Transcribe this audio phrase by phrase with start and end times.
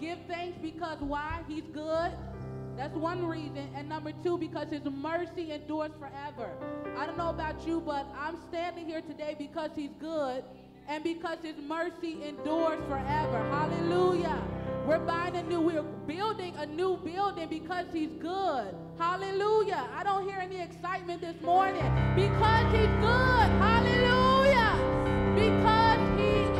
[0.00, 1.40] Give thanks because why?
[1.48, 2.12] He's good.
[2.76, 3.68] That's one reason.
[3.76, 6.50] And number two, because his mercy endures forever.
[6.96, 10.44] I don't know about you, but I'm standing here today because he's good
[10.88, 13.38] and because his mercy endures forever.
[13.50, 14.42] Hallelujah.
[14.86, 18.74] We're buying a new, we're building a new building because he's good.
[18.98, 19.88] Hallelujah.
[19.96, 23.48] I don't hear any excitement this morning because he's good.
[23.62, 24.74] Hallelujah.
[25.34, 26.53] Because he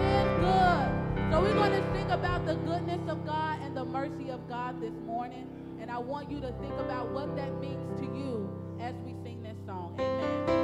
[1.35, 4.81] so we're going to sing about the goodness of God and the mercy of God
[4.81, 5.49] this morning.
[5.81, 8.49] And I want you to think about what that means to you
[8.81, 9.97] as we sing this song.
[9.99, 10.64] Amen.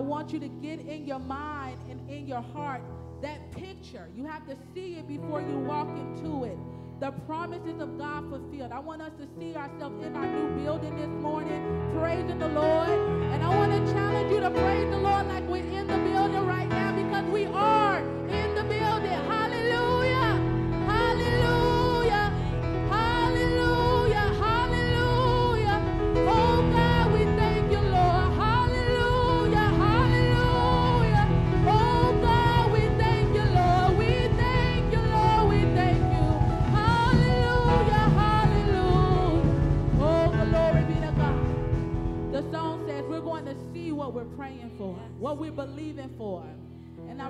[0.00, 2.80] I want you to get in your mind and in your heart
[3.20, 4.08] that picture.
[4.16, 6.56] You have to see it before you walk into it.
[7.00, 8.72] The promises of God fulfilled.
[8.72, 12.88] I want us to see ourselves in our new building this morning, praising the Lord.
[12.88, 16.46] And I want to challenge you to praise the Lord like we're in the building
[16.46, 19.39] right now because we are in the building.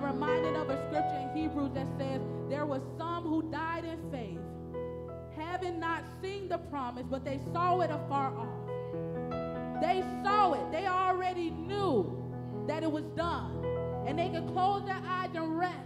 [0.01, 3.99] I'm reminded of a scripture in Hebrews that says there were some who died in
[4.11, 4.39] faith,
[5.37, 9.83] having not seen the promise, but they saw it afar off.
[9.83, 10.73] They saw it.
[10.73, 12.17] They already knew
[12.67, 13.63] that it was done.
[14.07, 15.77] And they could close their eyes and rest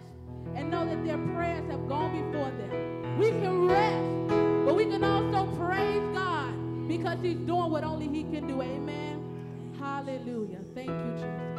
[0.54, 3.18] and know that their prayers have gone before them.
[3.18, 6.54] We can rest, but we can also praise God
[6.86, 8.62] because He's doing what only He can do.
[8.62, 9.74] Amen.
[9.80, 10.60] Hallelujah.
[10.72, 11.53] Thank you, Jesus.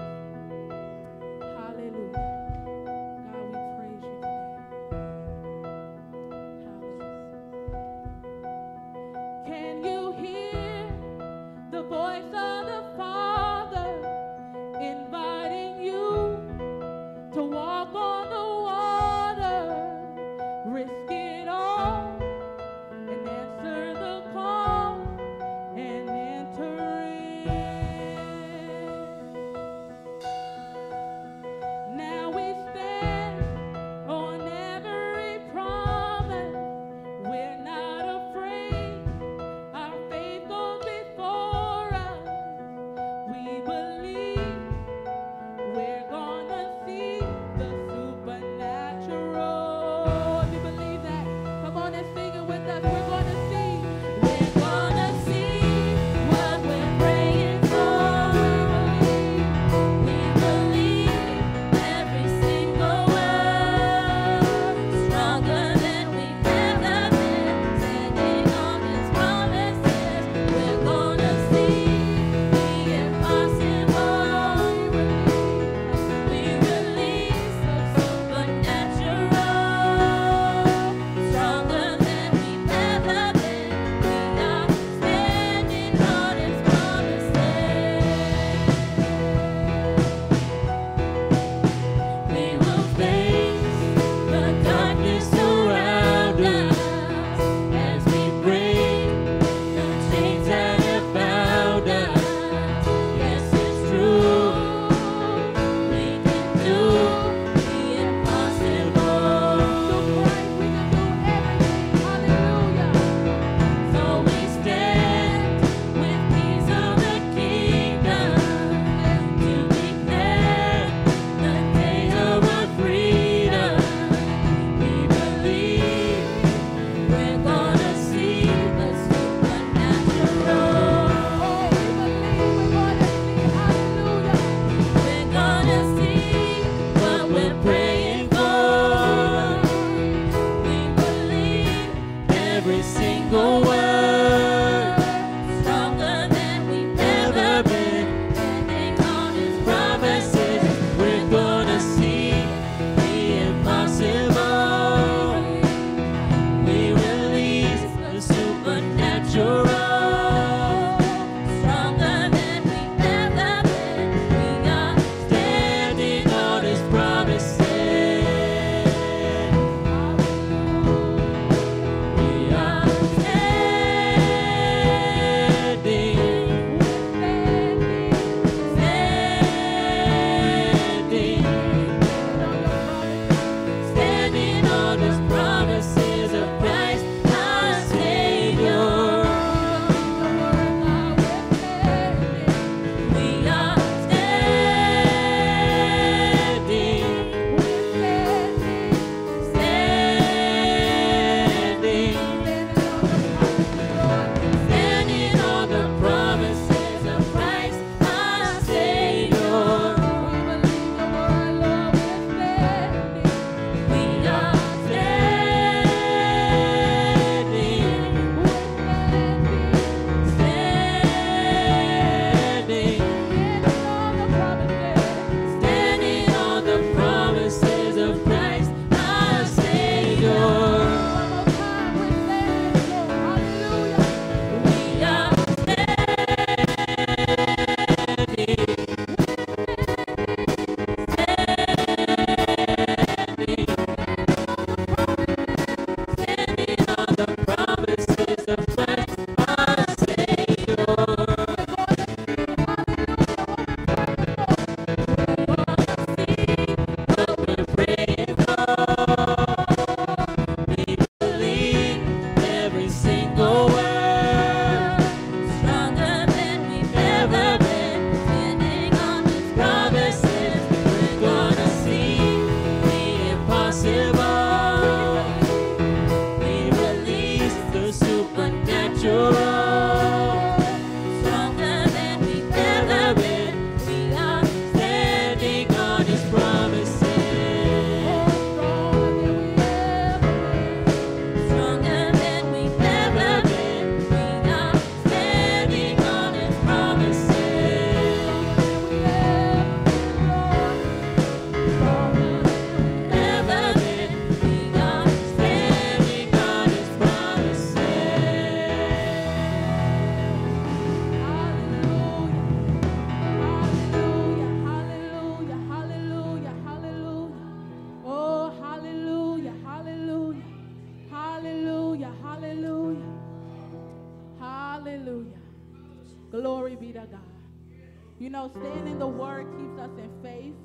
[328.26, 330.56] You know, staying in the Word keeps us in faith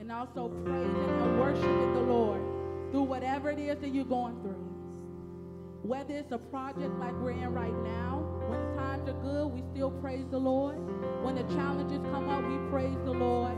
[0.00, 2.40] and also praising and worshiping the Lord
[2.90, 4.64] through whatever it is that you're going through.
[5.82, 9.90] Whether it's a project like we're in right now, when times are good, we still
[9.90, 10.78] praise the Lord.
[11.22, 13.52] When the challenges come up, we praise the Lord.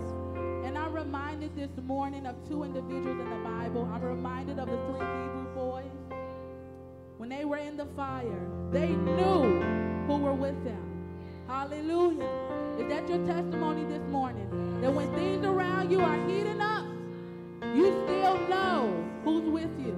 [0.65, 3.89] And I'm reminded this morning of two individuals in the Bible.
[3.95, 6.19] I'm reminded of the three Hebrew boys.
[7.19, 9.63] When they were in the fire, they knew
[10.09, 10.88] who were with them.
[11.49, 12.29] Hallelujah.
[12.79, 14.47] Is that your testimony this morning?
[14.83, 16.85] That when things around you are heating up,
[17.75, 19.97] you still know who's with you.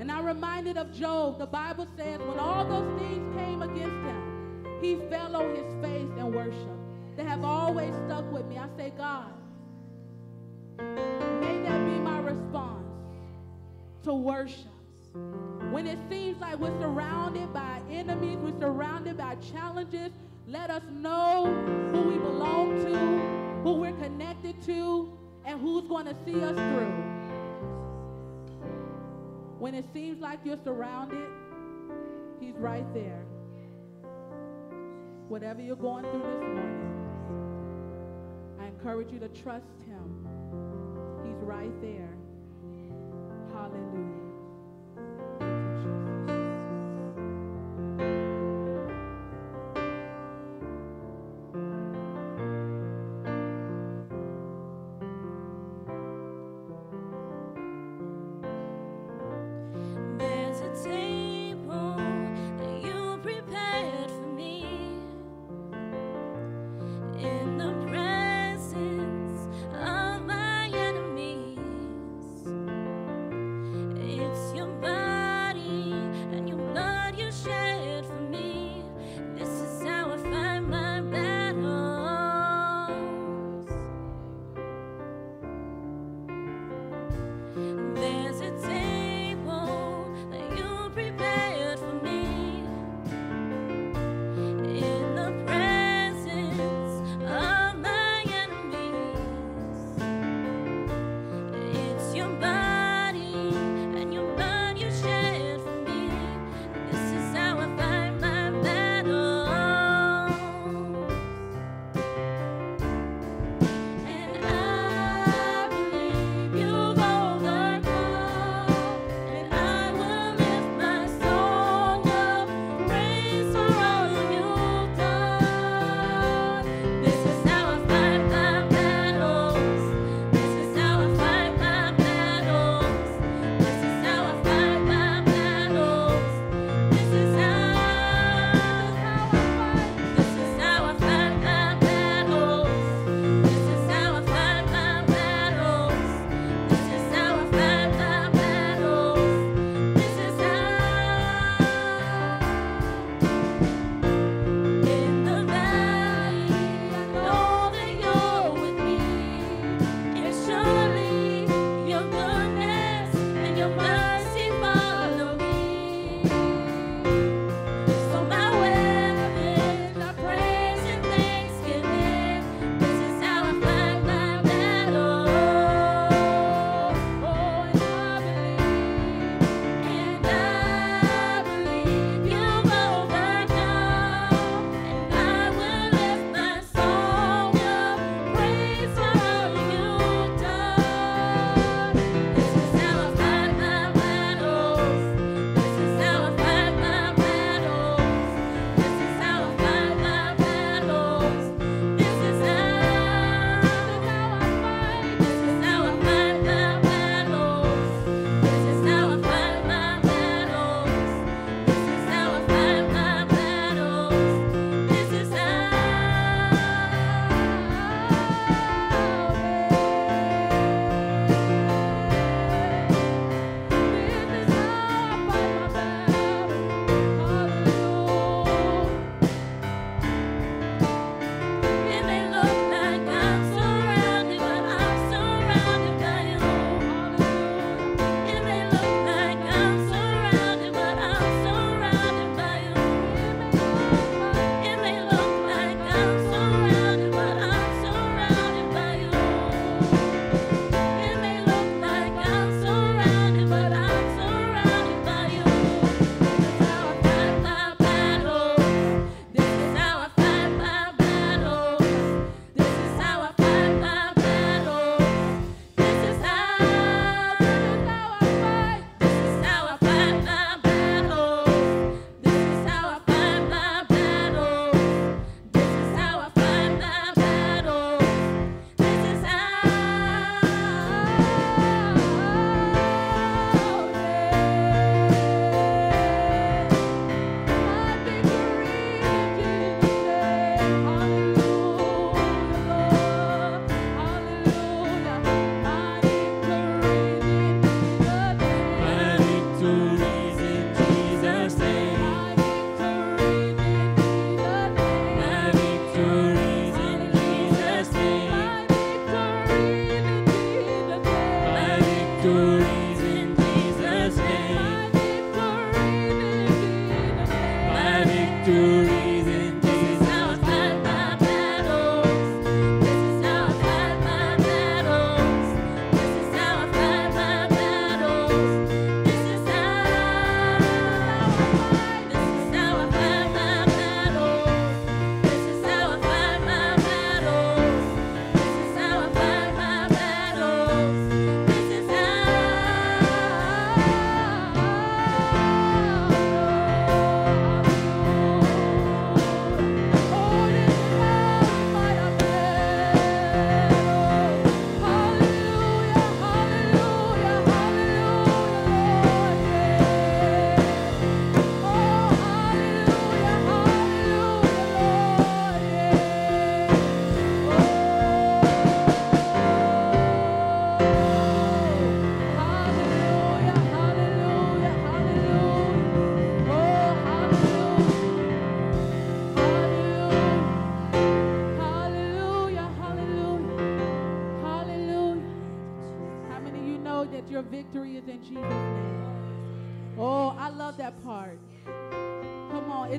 [0.00, 1.38] And I'm reminded of Job.
[1.38, 6.10] The Bible says when all those things came against him, he fell on his face
[6.18, 7.16] and worshiped.
[7.16, 8.58] They have always stuck with me.
[8.58, 9.32] I say, God,
[10.78, 12.88] may that be my response
[14.02, 14.66] to worship.
[15.70, 20.10] When it seems like we're surrounded by enemies, we're surrounded by challenges,
[20.46, 21.46] let us know
[21.92, 25.12] who we belong to, who we're connected to,
[25.44, 27.02] and who's going to see us through.
[29.58, 31.28] When it seems like you're surrounded,
[32.38, 33.24] He's right there.
[35.28, 36.92] Whatever you're going through this morning,
[38.60, 40.26] I encourage you to trust Him.
[41.24, 42.14] He's right there.
[43.52, 44.15] Hallelujah.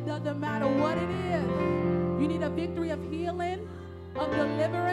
[0.08, 2.22] Doesn't matter what it is.
[2.22, 3.68] You need a victory of healing,
[4.16, 4.87] of deliverance.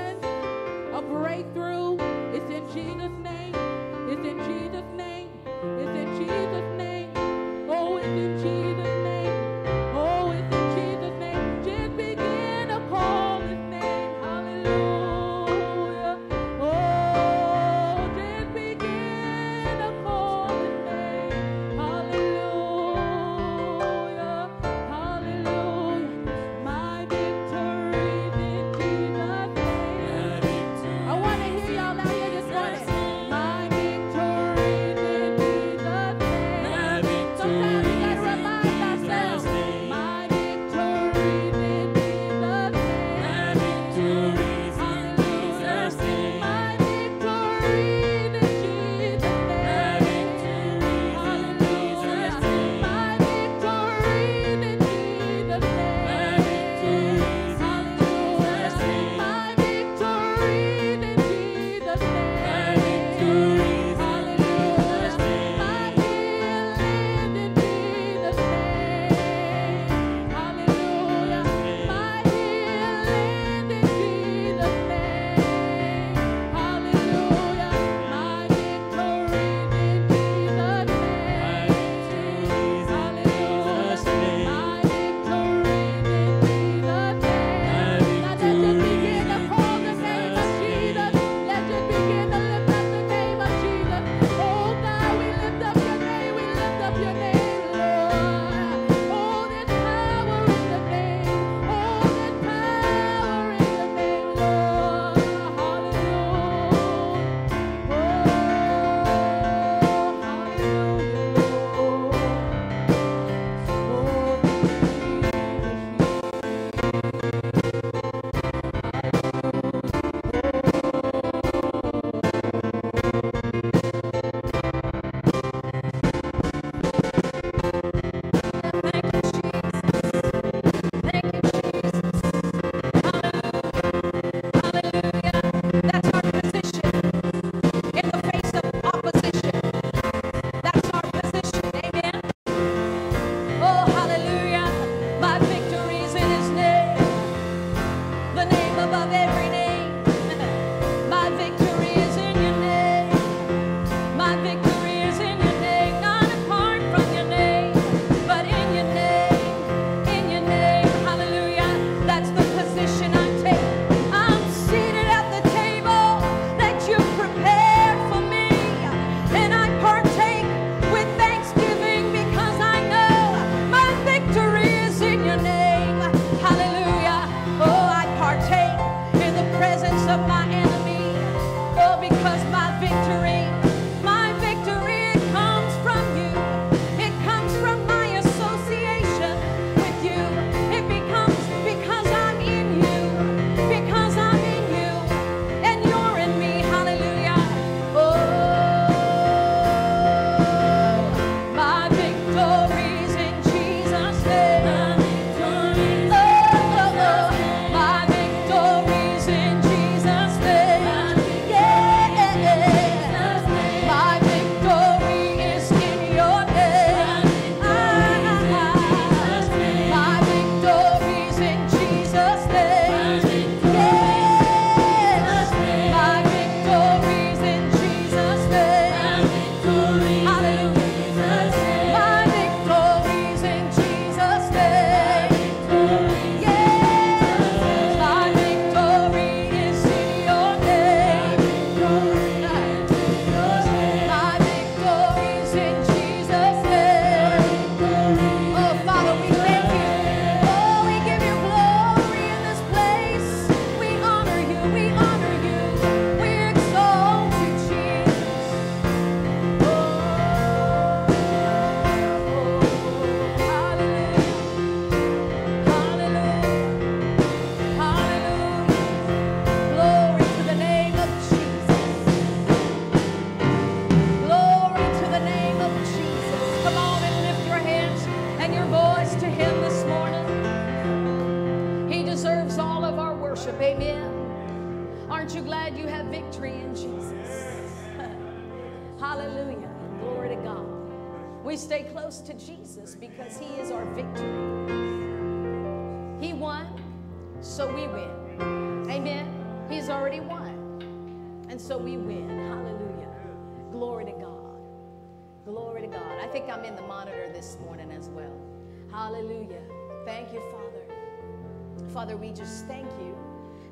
[306.54, 308.40] I'm in the monitor this morning as well.
[308.88, 309.62] Hallelujah.
[310.04, 311.88] Thank you, Father.
[311.92, 313.16] Father, we just thank you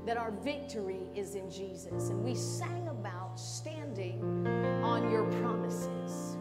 [0.05, 2.09] that our victory is in Jesus.
[2.09, 4.21] And we sang about standing
[4.83, 6.37] on your promises.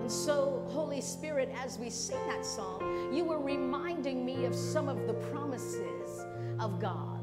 [0.00, 4.88] And so, Holy Spirit, as we sing that song, you were reminding me of some
[4.88, 6.26] of the promises
[6.58, 7.20] of God.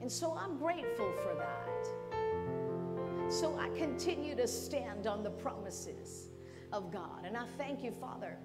[0.00, 1.69] And so I'm grateful for that.
[3.30, 6.30] So I continue to stand on the promises
[6.72, 7.24] of God.
[7.24, 8.36] And I thank you, Father,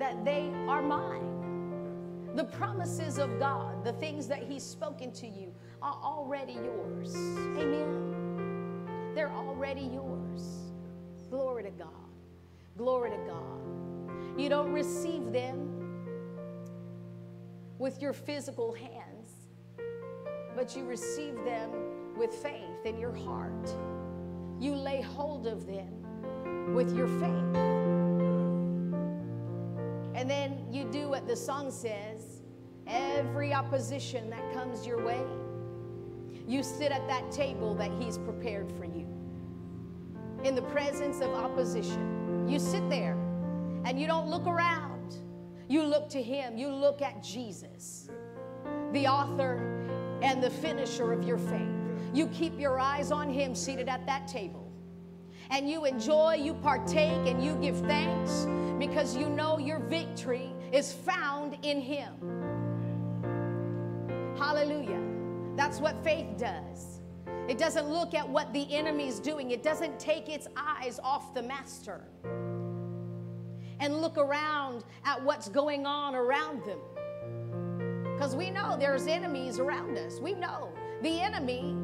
[0.00, 2.32] that they are mine.
[2.34, 7.14] The promises of God, the things that He's spoken to you, are already yours.
[7.14, 9.12] Amen.
[9.14, 10.72] They're already yours.
[11.30, 11.88] Glory to God.
[12.76, 14.40] Glory to God.
[14.40, 15.68] You don't receive them
[17.78, 19.30] with your physical hands,
[20.56, 21.70] but you receive them
[22.16, 23.72] with faith in your heart.
[24.62, 27.56] You lay hold of them with your faith.
[30.14, 32.42] And then you do what the song says
[32.86, 35.24] every opposition that comes your way,
[36.46, 39.08] you sit at that table that He's prepared for you.
[40.44, 43.14] In the presence of opposition, you sit there
[43.84, 45.16] and you don't look around.
[45.66, 48.08] You look to Him, you look at Jesus,
[48.92, 49.56] the author
[50.22, 51.81] and the finisher of your faith.
[52.12, 54.70] You keep your eyes on Him seated at that table.
[55.50, 58.46] And you enjoy, you partake, and you give thanks
[58.78, 62.12] because you know your victory is found in Him.
[64.38, 65.00] Hallelujah.
[65.56, 67.00] That's what faith does.
[67.48, 71.42] It doesn't look at what the enemy's doing, it doesn't take its eyes off the
[71.42, 72.04] master
[73.80, 76.78] and look around at what's going on around them.
[78.14, 80.20] Because we know there's enemies around us.
[80.20, 80.68] We know
[81.02, 81.74] the enemy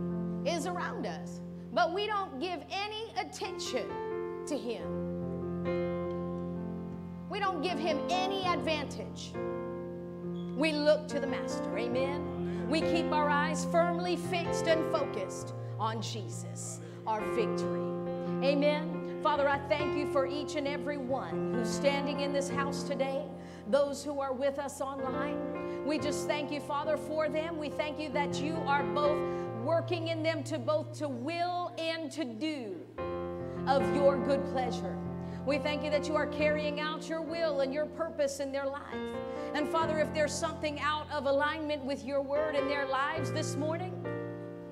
[0.47, 1.41] is around us,
[1.73, 3.87] but we don't give any attention
[4.47, 5.09] to him.
[7.29, 9.33] We don't give him any advantage.
[10.57, 11.77] We look to the Master.
[11.79, 12.67] Amen.
[12.69, 17.81] We keep our eyes firmly fixed and focused on Jesus, our victory.
[18.45, 19.21] Amen.
[19.23, 23.25] Father, I thank you for each and every one who's standing in this house today,
[23.69, 25.85] those who are with us online.
[25.87, 27.59] We just thank you, Father, for them.
[27.59, 29.19] We thank you that you are both
[29.69, 32.75] working in them to both to will and to do
[33.67, 34.97] of your good pleasure.
[35.45, 38.65] We thank you that you are carrying out your will and your purpose in their
[38.65, 38.97] life.
[39.53, 43.57] And Father, if there's something out of alignment with your word in their lives this
[43.57, 43.93] morning,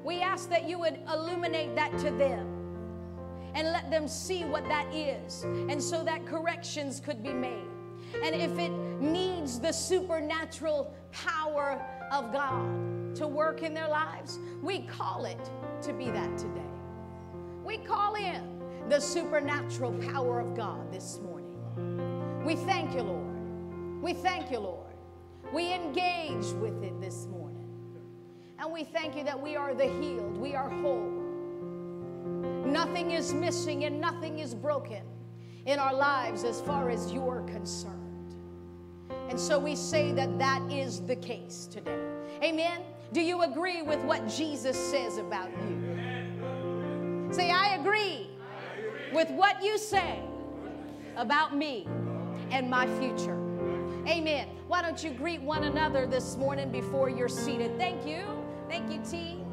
[0.02, 2.48] we ask that you would illuminate that to them
[3.54, 7.68] and let them see what that is, and so that corrections could be made.
[8.24, 14.80] And if it needs the supernatural power of God to work in their lives, we
[14.80, 15.50] call it
[15.82, 16.60] to be that today.
[17.64, 18.42] We call in
[18.88, 22.44] the supernatural power of God this morning.
[22.44, 24.02] We thank you, Lord.
[24.02, 24.94] We thank you, Lord.
[25.52, 27.68] We engage with it this morning.
[28.58, 31.12] And we thank you that we are the healed, we are whole.
[32.64, 35.02] Nothing is missing and nothing is broken
[35.66, 38.34] in our lives as far as you're concerned.
[39.28, 41.98] And so we say that that is the case today.
[42.42, 42.82] Amen.
[43.12, 47.28] Do you agree with what Jesus says about you?
[47.30, 48.30] Say, I agree
[49.12, 50.20] with what you say
[51.16, 51.86] about me
[52.50, 53.36] and my future.
[54.08, 54.48] Amen.
[54.68, 57.78] Why don't you greet one another this morning before you're seated?
[57.78, 58.24] Thank you.
[58.68, 59.45] Thank you, T.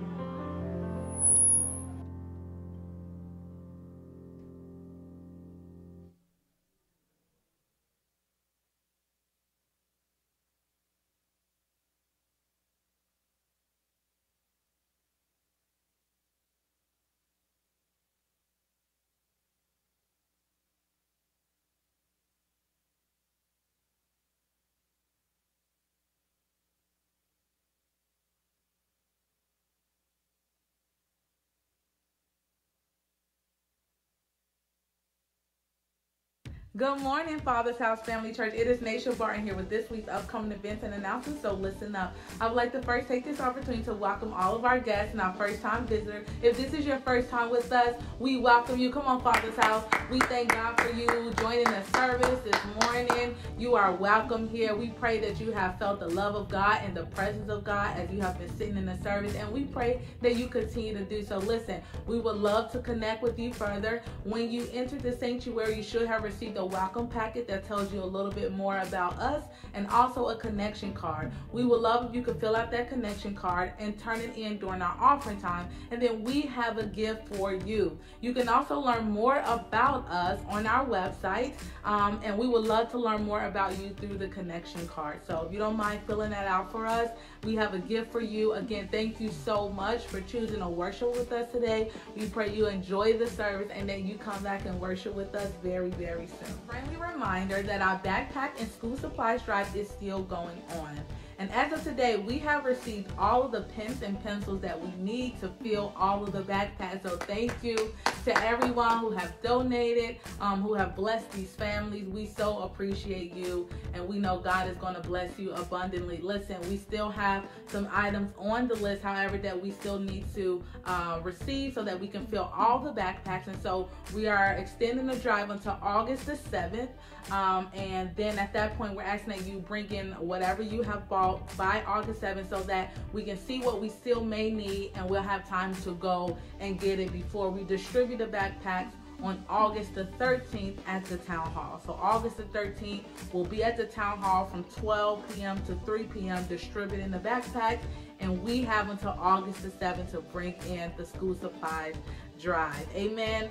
[36.76, 38.56] Good morning, Father's House Family Church.
[38.56, 42.16] It is Naisha Barton here with this week's upcoming events and announcements, so listen up.
[42.42, 45.22] I would like to first take this opportunity to welcome all of our guests and
[45.22, 46.26] our first time visitors.
[46.42, 48.90] If this is your first time with us, we welcome you.
[48.92, 49.86] Come on, Father's House.
[50.10, 51.06] We thank God for you
[51.38, 53.36] joining the service this morning.
[53.60, 54.76] You are welcome here.
[54.76, 57.96] We pray that you have felt the love of God and the presence of God
[58.00, 61.06] as you have been sitting in the service, and we pray that you continue to
[61.06, 61.38] do so.
[61.38, 64.02] Listen, we would love to connect with you further.
[64.24, 67.92] When you enter the sanctuary, you should have received a a welcome packet that tells
[67.92, 71.30] you a little bit more about us and also a connection card.
[71.52, 74.60] We would love if you could fill out that connection card and turn it in
[74.60, 75.68] during our offering time.
[75.92, 77.98] And then we have a gift for you.
[78.22, 81.54] You can also learn more about us on our website.
[81.84, 85.20] Um, and we would love to learn more about you through the connection card.
[85.28, 87.10] So if you don't mind filling that out for us,
[87.44, 88.54] we have a gift for you.
[88.54, 91.92] Again, thank you so much for choosing to worship with us today.
[92.16, 95.52] We pray you enjoy the service and that you come back and worship with us
[95.62, 96.53] very, very soon.
[96.68, 101.00] Friendly reminder that our backpack and school supplies drive is still going on.
[101.44, 104.90] And as of today, we have received all of the pens and pencils that we
[105.04, 107.04] need to fill all of the backpacks.
[107.04, 112.08] So thank you to everyone who have donated, um, who have blessed these families.
[112.08, 116.20] We so appreciate you, and we know God is going to bless you abundantly.
[116.20, 120.64] Listen, we still have some items on the list, however, that we still need to
[120.86, 123.48] uh, receive so that we can fill all the backpacks.
[123.48, 126.88] And so we are extending the drive until August the 7th.
[127.32, 131.08] Um, and then at that point, we're asking that you bring in whatever you have
[131.10, 135.10] bought by August 7th so that we can see what we still may need and
[135.10, 139.96] we'll have time to go and get it before we distribute the backpacks on August
[139.96, 141.82] the 13th at the town hall.
[141.86, 145.64] So August the 13th, we'll be at the town hall from 12 p.m.
[145.66, 146.46] to 3 p.m.
[146.48, 147.84] distributing the backpacks
[148.20, 151.96] and we have until August the 7th to bring in the school supplies
[152.40, 152.88] drive.
[152.96, 153.50] Amen.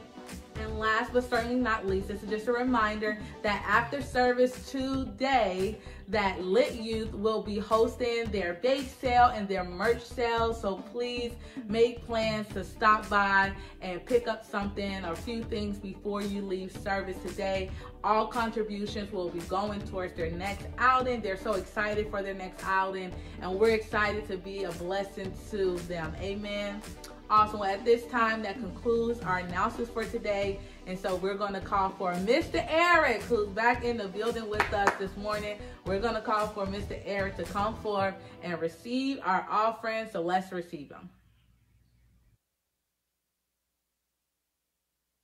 [0.57, 5.79] And last but certainly not least, this is just a reminder that after service today,
[6.09, 10.53] that Lit Youth will be hosting their bake sale and their merch sale.
[10.53, 11.33] So please
[11.69, 16.43] make plans to stop by and pick up something or a few things before you
[16.43, 17.71] leave service today.
[18.05, 21.23] All contributions will be going towards their next outing.
[21.23, 25.77] They're so excited for their next outing, and we're excited to be a blessing to
[25.89, 26.15] them.
[26.21, 26.83] Amen.
[27.31, 27.63] Awesome.
[27.63, 30.61] At this time, that concludes our announcements for today.
[30.87, 32.65] And so we're going to call for Mr.
[32.69, 35.59] Eric, who's back in the building with us this morning.
[35.87, 37.01] We're going to call for Mr.
[37.05, 40.09] Eric to come forth and receive our offering.
[40.13, 41.09] So let's receive them.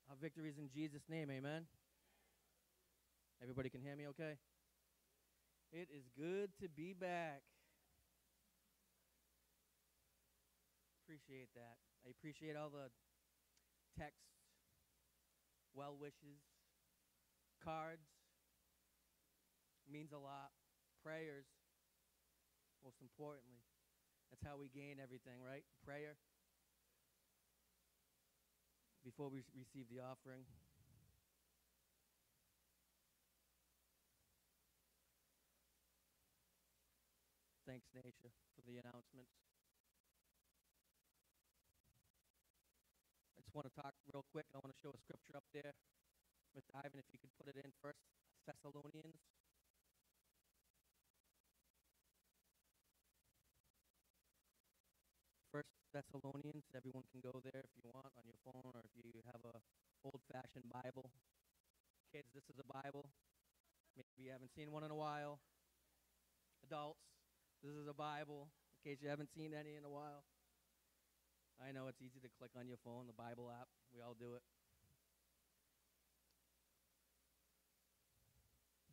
[0.08, 1.30] Our victory is in Jesus' name.
[1.30, 1.66] Amen.
[3.42, 4.34] Everybody can hear me okay?
[5.72, 7.42] It is good to be back.
[11.04, 11.77] Appreciate that.
[12.08, 12.88] I appreciate all the
[14.00, 14.32] texts,
[15.76, 16.40] well wishes,
[17.60, 18.08] cards.
[19.84, 20.56] Means a lot.
[21.04, 21.44] Prayers,
[22.80, 23.60] most importantly.
[24.32, 25.64] That's how we gain everything, right?
[25.84, 26.16] Prayer.
[29.04, 30.48] Before we receive the offering.
[37.68, 39.47] Thanks, Naisha, for the announcements.
[43.48, 44.44] Just want to talk real quick.
[44.52, 45.72] I want to show a scripture up there.
[46.52, 46.68] Mr.
[46.84, 47.96] Ivan, if you could put it in first,
[48.44, 49.16] Thessalonians.
[55.48, 56.68] First Thessalonians.
[56.76, 59.56] Everyone can go there if you want on your phone or if you have a
[60.04, 61.08] old-fashioned Bible.
[62.12, 63.08] Kids, this is a Bible.
[63.96, 65.40] Maybe you haven't seen one in a while.
[66.68, 67.00] Adults,
[67.64, 68.52] this is a Bible.
[68.76, 70.28] In case you haven't seen any in a while.
[71.58, 73.68] I know it's easy to click on your phone, the Bible app.
[73.94, 74.42] We all do it.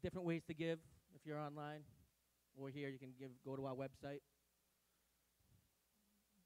[0.02, 0.80] Different ways to give
[1.14, 1.82] if you're online
[2.58, 2.90] or here.
[2.90, 3.30] You can give.
[3.46, 4.22] Go to our website.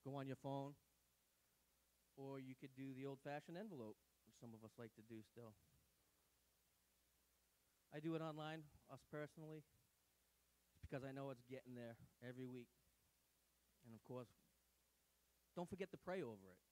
[0.05, 0.71] Go on your phone,
[2.15, 5.51] or you could do the old-fashioned envelope, which some of us like to do still.
[7.93, 9.61] I do it online, us personally,
[10.79, 12.71] because I know it's getting there every week.
[13.83, 14.31] And of course,
[15.59, 16.63] don't forget to pray over it.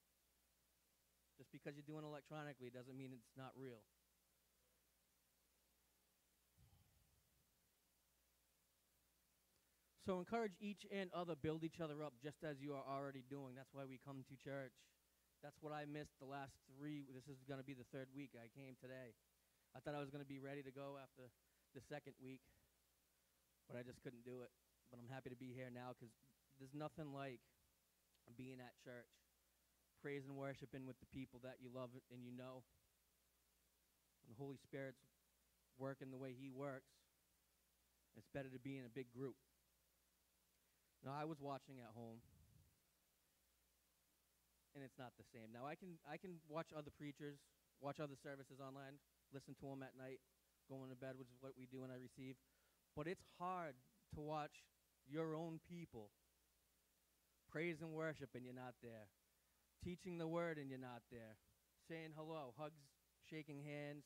[1.36, 3.84] Just because you're doing electronically doesn't mean it's not real.
[10.08, 13.60] So encourage each and other, build each other up just as you are already doing.
[13.60, 14.72] That's why we come to church.
[15.44, 17.12] That's what I missed the last three.
[17.12, 19.12] This is going to be the third week I came today.
[19.76, 21.28] I thought I was going to be ready to go after
[21.76, 22.40] the second week,
[23.68, 24.52] but I just couldn't do it.
[24.88, 26.16] But I'm happy to be here now because
[26.56, 27.44] there's nothing like
[28.36, 29.08] being at church,
[30.02, 32.66] praise and worshiping with the people that you love and you know.
[34.26, 35.06] And the Holy Spirit's
[35.78, 36.92] working the way he works.
[38.18, 39.38] It's better to be in a big group.
[41.06, 42.18] Now, I was watching at home,
[44.74, 45.54] and it's not the same.
[45.54, 47.38] Now, I can, I can watch other preachers,
[47.80, 48.98] watch other services online,
[49.30, 50.18] listen to them at night,
[50.66, 52.36] going to bed, which is what we do when I receive.
[52.98, 53.78] But it's hard
[54.18, 54.66] to watch
[55.06, 56.10] your own people
[57.52, 59.08] praise and worship and you're not there,
[59.84, 61.38] teaching the word and you're not there,
[61.88, 62.80] saying hello, hugs,
[63.30, 64.04] shaking hands.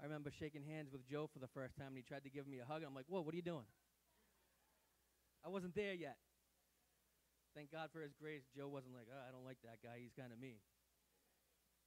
[0.00, 2.46] I remember shaking hands with Joe for the first time, and he tried to give
[2.46, 2.86] me a hug.
[2.86, 3.66] I'm like, whoa, what are you doing?
[5.44, 6.16] I wasn't there yet.
[7.56, 8.46] Thank God for his grace.
[8.54, 9.98] Joe wasn't like, oh, I don't like that guy.
[9.98, 10.62] He's kind of mean.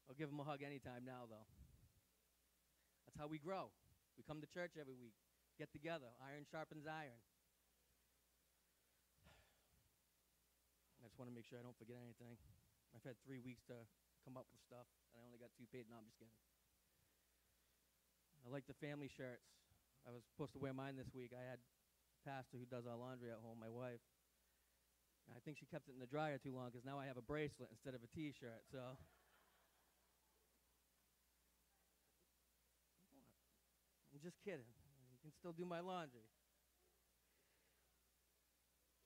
[0.09, 1.47] I'll give him a hug anytime now, though.
[3.07, 3.71] That's how we grow.
[4.19, 5.15] We come to church every week,
[5.55, 6.11] get together.
[6.19, 7.15] Iron sharpens iron.
[11.11, 12.39] Just want to make sure I don't forget anything.
[12.95, 13.75] I've had three weeks to
[14.23, 15.91] come up with stuff, and I only got two paid.
[15.91, 16.31] No, I'm just kidding.
[18.47, 19.43] I like the family shirts.
[20.07, 21.35] I was supposed to wear mine this week.
[21.35, 23.99] I had a pastor who does our laundry at home, my wife.
[25.35, 27.27] I think she kept it in the dryer too long because now I have a
[27.27, 28.63] bracelet instead of a T-shirt.
[28.71, 28.79] So.
[34.15, 34.71] I'm just kidding.
[35.11, 36.31] You can still do my laundry.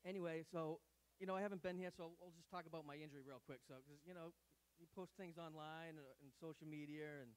[0.05, 0.85] Anyway, so
[1.19, 3.63] you know I haven't been here, so I'll just talk about my injury real quick.
[3.67, 4.35] So, because you know,
[4.79, 7.31] you post things online uh, and social media, and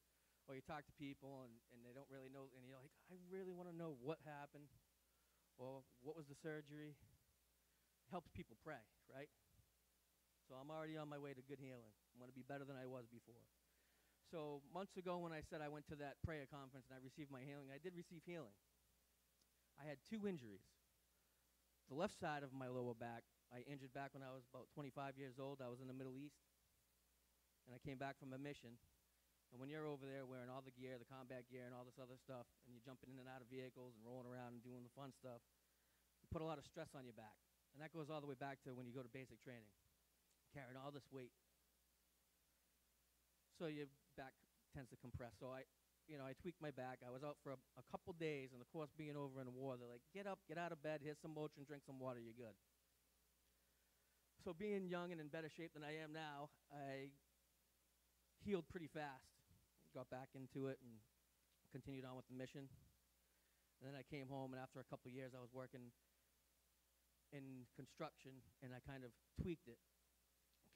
[0.50, 3.14] or you talk to people, and, and they don't really know, and you're like, I
[3.28, 4.72] really want to know what happened,
[5.60, 6.96] or what was the surgery.
[8.08, 8.80] Helps people pray,
[9.12, 9.28] right?
[10.48, 11.92] So I'm already on my way to good healing.
[12.08, 13.44] I'm going to be better than I was before.
[14.32, 17.28] So months ago, when I said I went to that prayer conference and I received
[17.28, 18.56] my healing, I did receive healing.
[19.76, 20.64] I had two injuries.
[21.88, 25.16] The left side of my lower back, I injured back when I was about 25
[25.16, 25.64] years old.
[25.64, 26.36] I was in the Middle East,
[27.64, 28.76] and I came back from a mission.
[29.48, 31.96] And when you're over there wearing all the gear, the combat gear, and all this
[31.96, 34.84] other stuff, and you're jumping in and out of vehicles and rolling around and doing
[34.84, 35.40] the fun stuff,
[36.20, 37.40] you put a lot of stress on your back.
[37.72, 39.72] And that goes all the way back to when you go to basic training,
[40.52, 41.32] carrying all this weight.
[43.56, 43.88] So your
[44.20, 44.36] back
[44.76, 45.32] tends to compress.
[45.40, 45.64] So I,
[46.08, 47.04] you know, I tweaked my back.
[47.04, 49.52] I was out for a, a couple days, and of course, being over in the
[49.52, 52.18] war, they're like, get up, get out of bed, here's some Motrin, drink some water,
[52.18, 52.56] you're good.
[54.40, 57.12] So being young and in better shape than I am now, I
[58.40, 59.28] healed pretty fast.
[59.92, 60.96] Got back into it and
[61.68, 62.64] continued on with the mission.
[63.78, 65.92] And then I came home, and after a couple years, I was working
[67.36, 69.78] in construction, and I kind of tweaked it,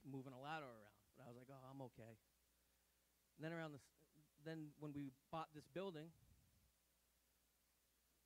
[0.05, 0.99] moving a ladder around.
[1.17, 2.15] But I was like, oh, I'm okay.
[3.39, 3.83] And then around this,
[4.45, 6.11] then when we bought this building,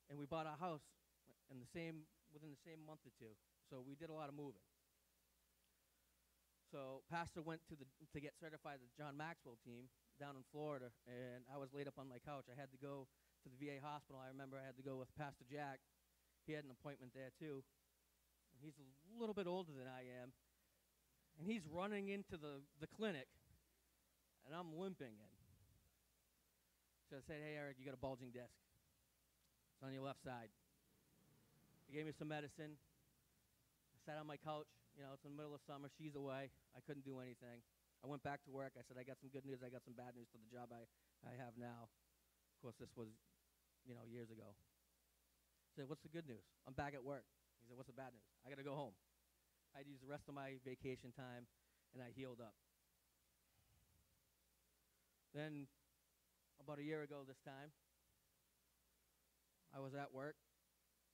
[0.08, 0.84] and we bought our house
[1.50, 3.32] in the same within the same month or two,
[3.70, 4.62] so we did a lot of moving.
[6.70, 9.86] So Pastor went to the to get certified the John Maxwell team
[10.18, 12.50] down in Florida, and I was laid up on my couch.
[12.50, 13.06] I had to go
[13.44, 14.18] to the VA hospital.
[14.18, 15.78] I remember I had to go with Pastor Jack.
[16.46, 17.62] He had an appointment there too.
[18.54, 18.86] And he's a
[19.20, 20.32] little bit older than I am,
[21.38, 23.28] and he's running into the, the clinic,
[24.46, 25.35] and I'm limping in.
[27.06, 28.50] So I said, "Hey Eric, you got a bulging disc.
[29.74, 30.50] It's on your left side."
[31.86, 32.74] He gave me some medicine.
[33.94, 34.66] I sat on my couch.
[34.98, 35.86] You know, it's in the middle of summer.
[35.94, 36.50] She's away.
[36.74, 37.62] I couldn't do anything.
[38.02, 38.74] I went back to work.
[38.74, 39.62] I said, I got some good news.
[39.62, 40.82] I got some bad news for the job I,
[41.22, 41.86] I have now.
[41.86, 43.12] Of course, this was,
[43.86, 44.50] you know, years ago.
[44.50, 46.42] I said, what's the good news?
[46.64, 47.28] I'm back at work.
[47.60, 48.26] He said, what's the bad news?
[48.42, 48.96] I got to go home.
[49.76, 51.44] I'd use the rest of my vacation time,
[51.92, 52.56] and I healed up.
[55.36, 55.68] Then,
[56.60, 57.70] about a year ago this time,
[59.74, 60.38] I was at work,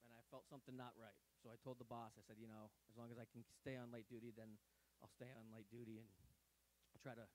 [0.05, 1.17] and I felt something not right.
[1.43, 3.75] So I told the boss, I said, you know, as long as I can stay
[3.75, 4.55] on light duty, then
[5.03, 6.07] I'll stay on light duty and
[6.95, 7.27] I'll try to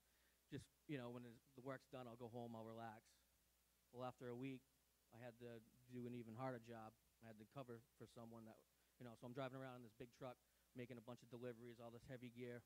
[0.48, 3.04] just, you know, when the work's done, I'll go home, I'll relax.
[3.92, 4.64] Well, after a week,
[5.12, 5.60] I had to
[5.92, 6.96] do an even harder job.
[7.20, 8.56] I had to cover for someone that,
[8.96, 10.40] you know, so I'm driving around in this big truck,
[10.72, 12.64] making a bunch of deliveries, all this heavy gear.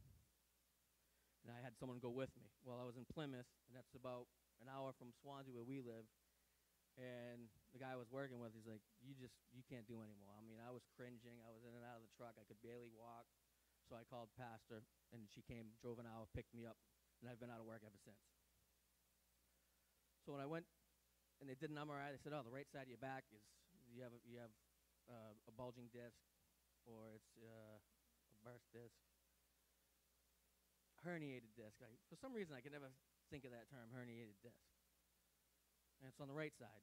[1.42, 2.54] And I had someone go with me.
[2.62, 4.30] Well, I was in Plymouth, and that's about
[4.62, 6.06] an hour from Swansea where we live.
[6.94, 10.36] And the guy I was working with, he's like, "You just, you can't do anymore."
[10.36, 11.40] I mean, I was cringing.
[11.40, 12.36] I was in and out of the truck.
[12.36, 13.24] I could barely walk.
[13.88, 16.78] So I called Pastor, and she came, drove an hour, picked me up,
[17.20, 18.20] and I've been out of work ever since.
[20.22, 20.68] So when I went,
[21.42, 23.42] and they did an MRI, they said, "Oh, the right side of your back is
[23.90, 24.54] you have a, you have
[25.10, 26.20] uh, a bulging disc,
[26.86, 28.94] or it's uh, a burst disc,
[31.02, 32.94] herniated disc." I, for some reason, I could never
[33.32, 34.60] think of that term, herniated disc
[36.02, 36.82] and it's on the right side.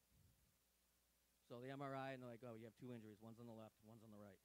[1.52, 3.20] So the MRI, and they're like, oh, you have two injuries.
[3.20, 4.39] One's on the left, one's on the right.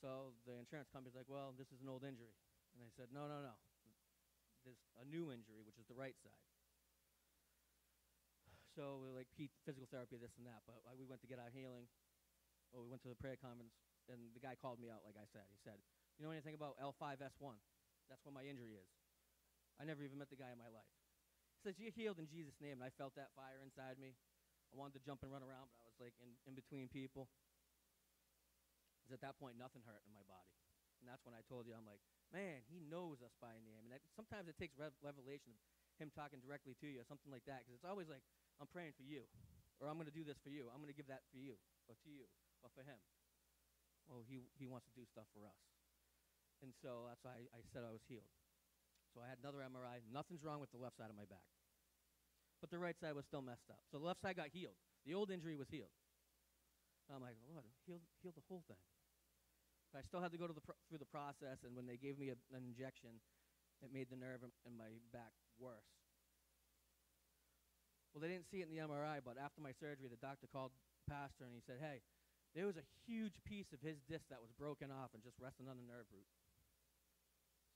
[0.00, 2.32] So the insurance company's like, well, this is an old injury.
[2.72, 3.54] And they said, no, no, no.
[4.64, 6.46] There's a new injury, which is the right side.
[8.72, 10.64] so we like physical therapy, this and that.
[10.64, 11.90] But we went to get our healing.
[12.72, 13.76] Or we went to the prayer conference,
[14.08, 15.04] and the guy called me out.
[15.04, 15.76] Like I said, he said,
[16.16, 17.60] "You know anything about L5S1?
[18.08, 19.01] That's what my injury is.
[19.80, 20.92] I never even met the guy in my life."
[21.56, 24.16] He says, "You're healed in Jesus' name." And I felt that fire inside me.
[24.72, 27.28] I wanted to jump and run around, but I was like in, in between people.
[28.98, 30.48] Because at that point, nothing hurt in my body.
[31.02, 32.00] And that's when I told you, I'm like,
[32.30, 33.84] man, he knows us by name.
[33.84, 35.60] And I, sometimes it takes rev- revelation of
[35.98, 37.66] him talking directly to you or something like that.
[37.66, 38.22] Because it's always like,
[38.62, 39.26] I'm praying for you.
[39.82, 40.70] Or I'm going to do this for you.
[40.70, 41.58] I'm going to give that for you.
[41.90, 42.30] Or to you.
[42.62, 42.96] Or for him.
[44.06, 45.58] Well, he, he wants to do stuff for us.
[46.62, 48.30] And so that's why I, I said I was healed.
[49.12, 50.00] So I had another MRI.
[50.08, 51.44] Nothing's wrong with the left side of my back.
[52.60, 53.84] But the right side was still messed up.
[53.92, 54.78] So the left side got healed.
[55.04, 55.92] The old injury was healed.
[57.12, 58.80] I'm like, Lord, heal, heal the whole thing.
[59.92, 62.00] But I still had to go to the pro- through the process, and when they
[62.00, 63.20] gave me a, an injection,
[63.84, 65.92] it made the nerve in, my back worse.
[68.14, 70.72] Well, they didn't see it in the MRI, but after my surgery, the doctor called
[71.04, 72.00] pastor and he said, "Hey,
[72.54, 75.68] there was a huge piece of his disc that was broken off and just resting
[75.68, 76.28] on the nerve root."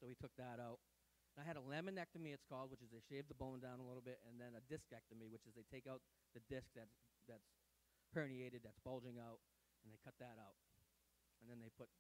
[0.01, 0.79] So he took that out.
[1.37, 3.85] And I had a laminectomy, it's called, which is they shave the bone down a
[3.85, 6.01] little bit, and then a discectomy, which is they take out
[6.33, 6.97] the disc that's
[7.29, 7.53] that's
[8.17, 9.45] herniated, that's bulging out,
[9.85, 10.57] and they cut that out.
[11.45, 11.93] And then they put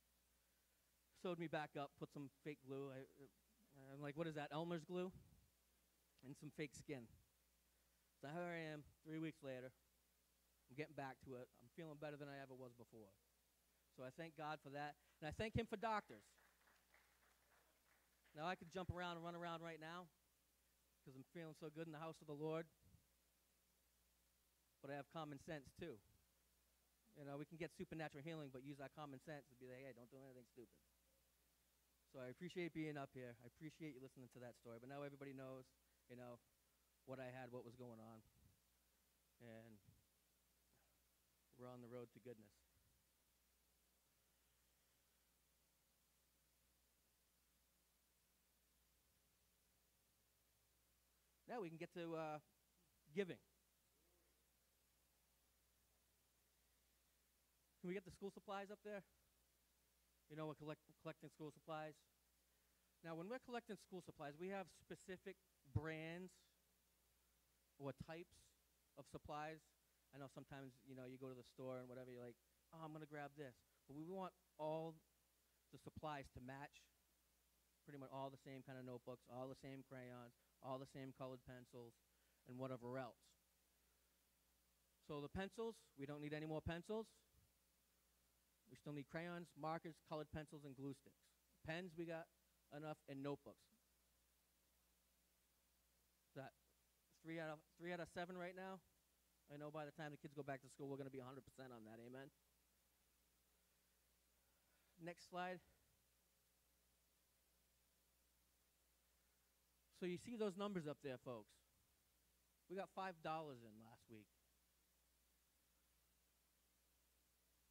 [1.20, 2.88] sewed me back up, put some fake glue.
[2.88, 4.48] I, uh, I'm like, what is that?
[4.52, 5.12] Elmer's glue,
[6.24, 7.04] and some fake skin.
[8.22, 9.68] So here I am, three weeks later.
[10.70, 11.46] I'm getting back to it.
[11.60, 13.12] I'm feeling better than I ever was before.
[13.96, 16.24] So I thank God for that, and I thank Him for doctors.
[18.36, 20.04] Now I could jump around and run around right now
[21.00, 22.68] because I'm feeling so good in the house of the Lord.
[24.84, 25.96] But I have common sense too.
[27.16, 29.80] You know, we can get supernatural healing, but use our common sense to be like,
[29.80, 30.76] hey, don't do anything stupid.
[32.12, 33.40] So I appreciate being up here.
[33.40, 34.76] I appreciate you listening to that story.
[34.84, 35.64] But now everybody knows,
[36.12, 36.36] you know,
[37.08, 38.20] what I had, what was going on.
[39.40, 39.80] And
[41.56, 42.65] we're on the road to goodness.
[51.60, 52.38] We can get to uh,
[53.14, 53.40] giving.
[57.80, 59.02] Can we get the school supplies up there?
[60.30, 61.94] You know, we're collect- collecting school supplies.
[63.04, 65.36] Now, when we're collecting school supplies, we have specific
[65.70, 66.34] brands
[67.78, 68.42] or types
[68.98, 69.62] of supplies.
[70.10, 72.38] I know sometimes, you know, you go to the store and whatever, you're like,
[72.74, 73.54] oh, I'm going to grab this.
[73.86, 74.98] But we want all
[75.70, 76.82] the supplies to match
[77.86, 81.12] pretty much all the same kind of notebooks, all the same crayons, all the same
[81.16, 81.94] colored pencils,
[82.48, 83.20] and whatever else.
[85.06, 87.06] So the pencils, we don't need any more pencils.
[88.70, 91.22] We still need crayons, markers, colored pencils, and glue sticks.
[91.66, 92.26] Pens, we got
[92.76, 93.70] enough, and notebooks.
[96.34, 96.50] That
[97.22, 98.82] three out of three out of seven right now?
[99.52, 101.22] I know by the time the kids go back to school, we're going to be
[101.22, 101.38] 100%
[101.70, 102.02] on that.
[102.02, 102.34] Amen.
[104.98, 105.60] Next slide.
[109.98, 111.56] So you see those numbers up there, folks.
[112.68, 114.28] We got five dollars in last week.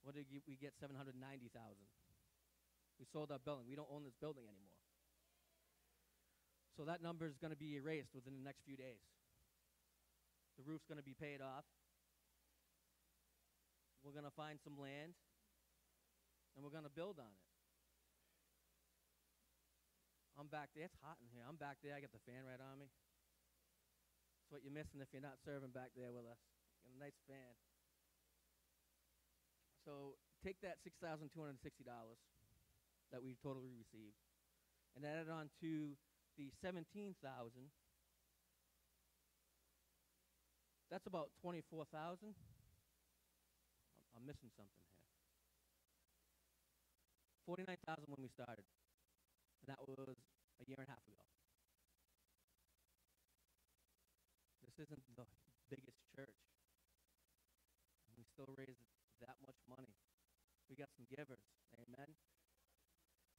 [0.02, 0.74] What did we get?
[0.80, 1.86] Seven hundred ninety thousand.
[3.00, 3.66] We sold our building.
[3.70, 4.80] We don't own this building anymore.
[6.78, 9.04] So that number is going to be erased within the next few days.
[10.58, 11.68] The roof's going to be paid off.
[14.04, 15.14] We're going to find some land,
[16.56, 17.45] and we're going to build on it.
[20.36, 20.84] I'm back there.
[20.84, 21.48] It's hot in here.
[21.48, 21.96] I'm back there.
[21.96, 22.92] I got the fan right on me.
[24.44, 26.38] That's what you're missing if you're not serving back there with us.
[26.84, 27.56] Got a nice fan.
[29.88, 32.20] So take that six thousand two hundred and sixty dollars
[33.16, 34.20] that we totally received,
[34.98, 35.96] and add it on to
[36.36, 37.72] the seventeen thousand.
[40.92, 42.36] That's about twenty-four thousand.
[43.96, 45.00] I'm, I'm missing something here.
[47.48, 48.66] Forty-nine thousand when we started,
[49.62, 50.15] and that was
[50.60, 51.26] a year and a half ago.
[54.64, 55.28] This isn't the
[55.72, 56.40] biggest church.
[58.16, 58.80] We still raise
[59.24, 59.96] that much money.
[60.68, 61.44] We got some givers.
[61.76, 62.12] Amen.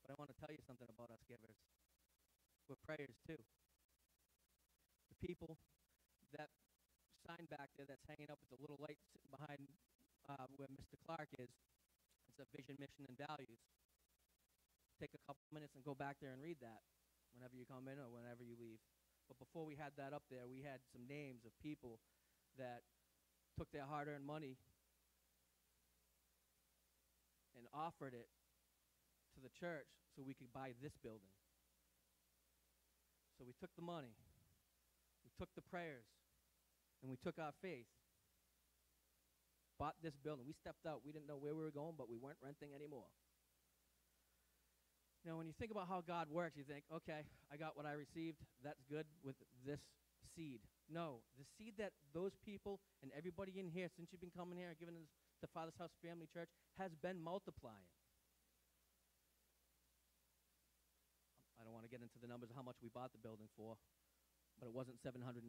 [0.00, 1.58] But I want to tell you something about us givers.
[2.68, 3.40] We're prayers too.
[5.12, 5.58] The people
[6.36, 6.50] that
[7.26, 9.66] sign back there that's hanging up with the little light behind
[10.30, 10.98] uh, where Mr.
[11.04, 11.50] Clark is,
[12.30, 13.62] it's a vision, mission, and values.
[14.98, 16.80] Take a couple minutes and go back there and read that
[17.36, 18.80] whenever you come in or whenever you leave.
[19.28, 22.00] But before we had that up there, we had some names of people
[22.56, 22.80] that
[23.60, 24.56] took their hard earned money
[27.52, 28.32] and offered it
[29.36, 31.28] to the church so we could buy this building.
[33.36, 34.16] So we took the money,
[35.20, 36.08] we took the prayers,
[37.02, 37.88] and we took our faith,
[39.78, 40.48] bought this building.
[40.48, 41.04] We stepped out.
[41.04, 43.12] We didn't know where we were going, but we weren't renting anymore.
[45.26, 47.82] You know, when you think about how God works, you think, okay, I got what
[47.82, 48.38] I received.
[48.62, 49.34] That's good with
[49.66, 49.82] this
[50.38, 50.62] seed.
[50.86, 54.70] No, the seed that those people and everybody in here, since you've been coming here
[54.70, 55.10] and giving this
[55.42, 56.46] to Father's House Family Church,
[56.78, 57.90] has been multiplying.
[61.58, 63.50] I don't want to get into the numbers of how much we bought the building
[63.58, 63.74] for,
[64.62, 65.42] but it wasn't $790,000.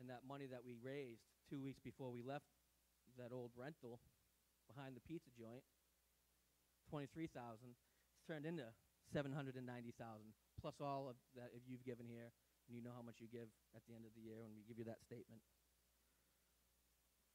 [0.00, 2.48] And that money that we raised two weeks before we left
[3.20, 4.00] that old rental
[4.64, 5.60] behind the pizza joint,
[6.90, 7.30] 23,000,
[7.70, 8.66] it's turned into
[9.14, 9.62] 790,000
[10.58, 12.34] plus all of that if you've given here
[12.68, 14.66] and you know how much you give at the end of the year when we
[14.66, 15.40] give you that statement.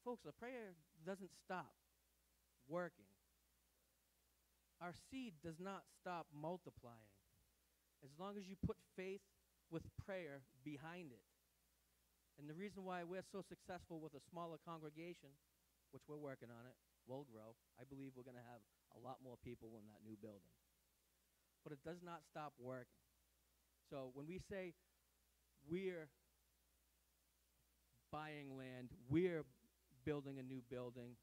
[0.06, 1.74] Folks, a prayer doesn't stop
[2.70, 3.10] working.
[4.84, 7.16] Our seed does not stop multiplying
[8.04, 9.24] as long as you put faith
[9.74, 11.26] with prayer behind it.
[12.38, 15.32] And the reason why we're so successful with a smaller congregation,
[15.96, 16.76] which we're working on it,
[17.08, 17.56] will grow.
[17.80, 18.62] I believe we're going to have
[18.96, 20.56] a lot more people in that new building.
[21.64, 23.04] But it does not stop working.
[23.90, 24.74] So when we say
[25.70, 26.10] we're
[28.12, 29.44] buying land, we're
[30.06, 31.18] building a new building,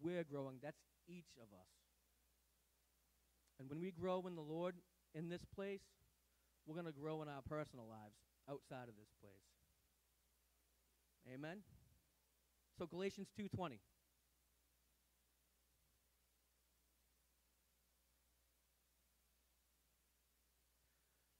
[0.00, 1.72] we're growing, that's each of us.
[3.58, 4.74] And when we grow in the Lord
[5.14, 5.80] in this place,
[6.66, 8.14] we're going to grow in our personal lives
[8.48, 9.48] outside of this place.
[11.34, 11.58] Amen.
[12.78, 13.80] So Galatians 2:20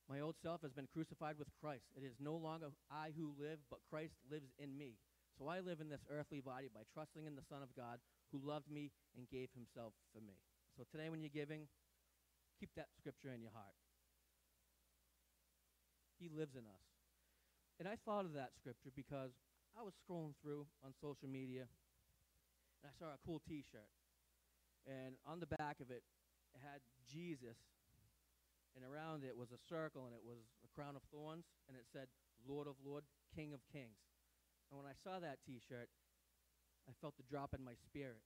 [0.09, 1.84] My old self has been crucified with Christ.
[1.92, 4.96] It is no longer I who live, but Christ lives in me.
[5.36, 8.00] So I live in this earthly body by trusting in the Son of God
[8.32, 10.40] who loved me and gave himself for me.
[10.76, 11.68] So today when you're giving,
[12.59, 13.76] keep that scripture in your heart.
[16.18, 16.84] He lives in us.
[17.78, 19.30] And I thought of that scripture because
[19.78, 21.68] I was scrolling through on social media
[22.80, 23.92] and I saw a cool t shirt.
[24.88, 26.02] And on the back of it,
[26.56, 27.61] it had Jesus
[28.79, 31.83] and around it was a circle, and it was a crown of thorns, and it
[31.91, 32.07] said,
[32.47, 33.03] Lord of Lord,
[33.35, 33.99] King of Kings.
[34.70, 35.91] And when I saw that t shirt,
[36.87, 38.22] I felt the drop in my spirit.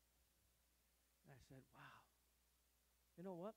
[1.24, 2.04] And I said, wow,
[3.16, 3.56] you know what?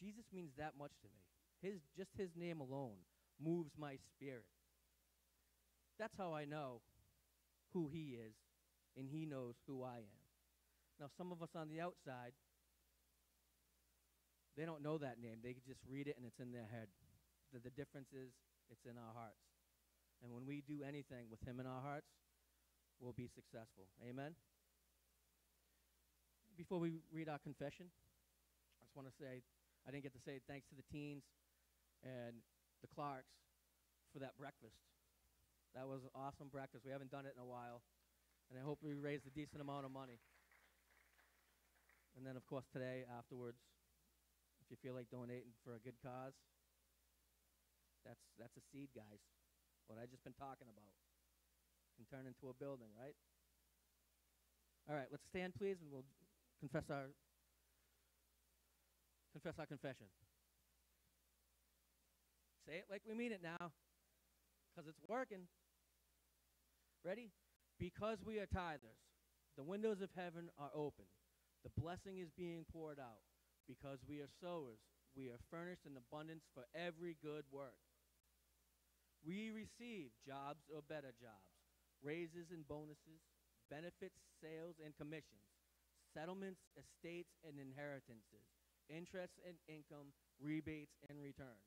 [0.00, 1.20] Jesus means that much to me.
[1.60, 3.04] His, just his name alone
[3.36, 4.48] moves my spirit.
[5.98, 6.80] That's how I know
[7.72, 8.32] who he is,
[8.96, 10.24] and he knows who I am.
[10.98, 12.32] Now, some of us on the outside,
[14.56, 15.42] they don't know that name.
[15.42, 16.86] They just read it and it's in their head.
[17.52, 18.30] The, the difference is
[18.70, 19.42] it's in our hearts.
[20.22, 22.08] And when we do anything with him in our hearts,
[23.02, 23.90] we'll be successful.
[24.00, 24.38] Amen?
[26.56, 29.42] Before we read our confession, I just want to say,
[29.84, 31.26] I didn't get to say thanks to the teens
[32.06, 32.38] and
[32.80, 33.34] the Clarks
[34.14, 34.78] for that breakfast.
[35.74, 36.86] That was an awesome breakfast.
[36.86, 37.82] We haven't done it in a while.
[38.48, 40.22] And I hope we raised a decent amount of money.
[42.16, 43.58] And then, of course, today, afterwards,
[44.64, 46.32] if you feel like donating for a good cause,
[48.04, 49.20] that's that's a seed, guys.
[49.86, 50.96] What I just been talking about
[52.00, 53.14] can turn into a building, right?
[54.88, 56.08] All right, let's stand, please, and we'll
[56.60, 57.12] confess our
[59.32, 60.08] confess our confession.
[62.66, 63.72] Say it like we mean it now,
[64.72, 65.44] because it's working.
[67.04, 67.28] Ready?
[67.78, 68.96] Because we are tithers,
[69.56, 71.04] the windows of heaven are open.
[71.64, 73.20] The blessing is being poured out.
[73.64, 74.80] Because we are sowers,
[75.16, 77.80] we are furnished in abundance for every good work.
[79.24, 81.48] We receive jobs or better jobs,
[82.04, 83.24] raises and bonuses,
[83.72, 85.48] benefits, sales and commissions,
[86.12, 88.44] settlements, estates and inheritances,
[88.92, 91.64] interest and income, rebates and returns.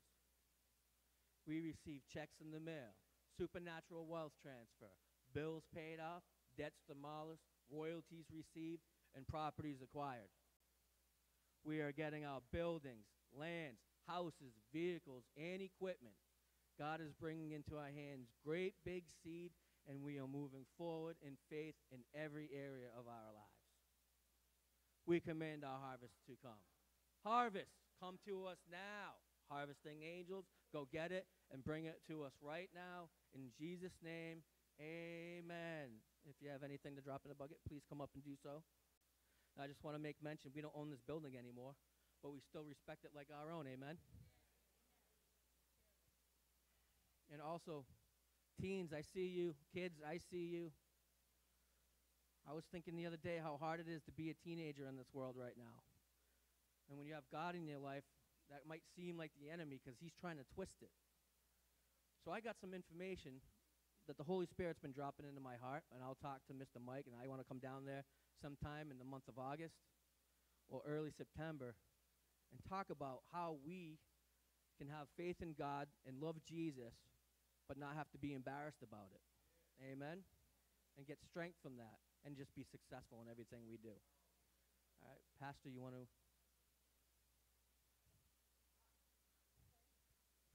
[1.50, 2.94] We receive checks in the mail,
[3.34, 4.94] supernatural wealth transfer,
[5.34, 6.22] bills paid off,
[6.54, 8.86] debts demolished, royalties received,
[9.16, 10.30] and properties acquired.
[11.64, 13.06] We are getting our buildings,
[13.38, 16.14] lands, houses, vehicles, and equipment.
[16.78, 19.50] God is bringing into our hands great big seed,
[19.88, 23.58] and we are moving forward in faith in every area of our lives.
[25.06, 26.60] We command our harvest to come.
[27.24, 29.18] Harvest, come to us now.
[29.50, 33.08] Harvesting angels, go get it and bring it to us right now.
[33.34, 34.44] In Jesus' name,
[34.80, 36.04] amen.
[36.28, 38.62] If you have anything to drop in the bucket, please come up and do so.
[39.58, 41.74] I just want to make mention we don't own this building anymore,
[42.22, 43.66] but we still respect it like our own.
[43.66, 43.98] Amen.
[47.32, 47.84] And also,
[48.60, 49.54] teens, I see you.
[49.74, 50.70] Kids, I see you.
[52.48, 54.96] I was thinking the other day how hard it is to be a teenager in
[54.96, 55.84] this world right now.
[56.88, 58.04] And when you have God in your life,
[58.48, 60.88] that might seem like the enemy because he's trying to twist it.
[62.24, 63.44] So I got some information
[64.08, 66.80] that the Holy Spirit's been dropping into my heart, and I'll talk to Mr.
[66.80, 68.08] Mike, and I want to come down there
[68.40, 69.76] sometime in the month of August
[70.68, 71.74] or early September
[72.52, 73.98] and talk about how we
[74.78, 76.94] can have faith in God and love Jesus,
[77.66, 79.22] but not have to be embarrassed about it.
[79.82, 80.22] Amen?
[80.96, 83.94] And get strength from that and just be successful in everything we do.
[85.02, 86.06] All right, Pastor, you want to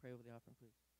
[0.01, 0.92] pray over the offering, please?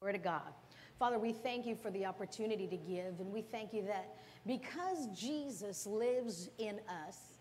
[0.00, 0.52] Glory to God.
[0.96, 4.14] Father, we thank you for the opportunity to give, and we thank you that
[4.46, 7.34] because Jesus lives in us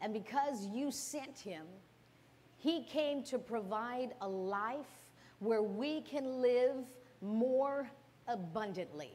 [0.00, 1.64] and because you sent him,
[2.58, 5.04] he came to provide a life
[5.38, 6.74] where we can live
[7.22, 7.88] more
[8.26, 9.12] abundantly.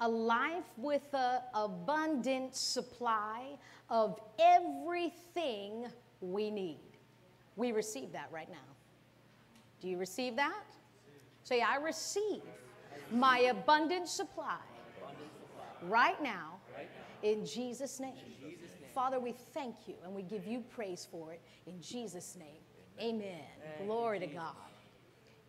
[0.00, 3.56] A life with an abundant supply
[3.88, 5.86] of everything
[6.20, 6.80] we need.
[7.54, 8.56] We receive that right now.
[9.80, 10.64] Do you receive that?
[11.44, 12.42] Say, I receive
[13.10, 14.56] my abundant supply
[15.82, 16.56] right now
[17.22, 18.14] in Jesus' name.
[18.94, 22.62] Father, we thank you and we give you praise for it in Jesus' name.
[22.98, 23.44] Amen.
[23.84, 24.56] Glory to God.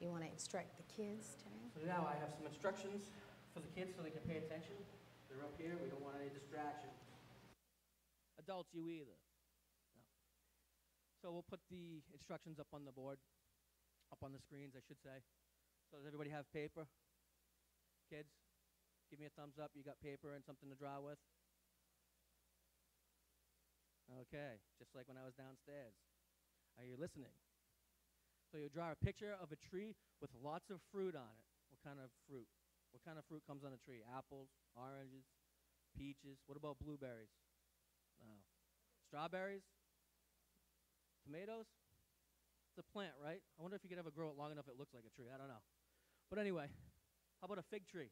[0.02, 1.56] You want to instruct the kids, Terry?
[1.74, 3.12] So now I have some instructions
[3.54, 4.76] for the kids so they can pay attention.
[5.30, 5.78] They're up here.
[5.82, 6.90] We don't want any distraction.
[8.38, 9.16] Adults, you either.
[9.96, 10.04] No.
[11.22, 13.18] So we'll put the instructions up on the board,
[14.12, 15.24] up on the screens, I should say.
[15.92, 16.88] So does everybody have paper?
[18.10, 18.30] Kids,
[19.10, 19.72] give me a thumbs up.
[19.74, 21.18] You got paper and something to draw with?
[24.30, 25.98] Okay, just like when I was downstairs.
[26.78, 27.34] Are you listening?
[28.52, 31.48] So you draw a picture of a tree with lots of fruit on it.
[31.74, 32.48] What kind of fruit?
[32.94, 34.06] What kind of fruit comes on a tree?
[34.06, 35.26] Apples, oranges,
[35.98, 36.40] peaches.
[36.46, 37.34] What about blueberries?
[38.22, 38.32] No.
[39.10, 39.66] Strawberries?
[41.26, 41.66] Tomatoes?
[42.76, 43.40] A plant, right?
[43.40, 45.32] I wonder if you could ever grow it long enough it looks like a tree.
[45.32, 45.64] I don't know.
[46.30, 46.68] But anyway,
[47.40, 48.12] how about a fig tree?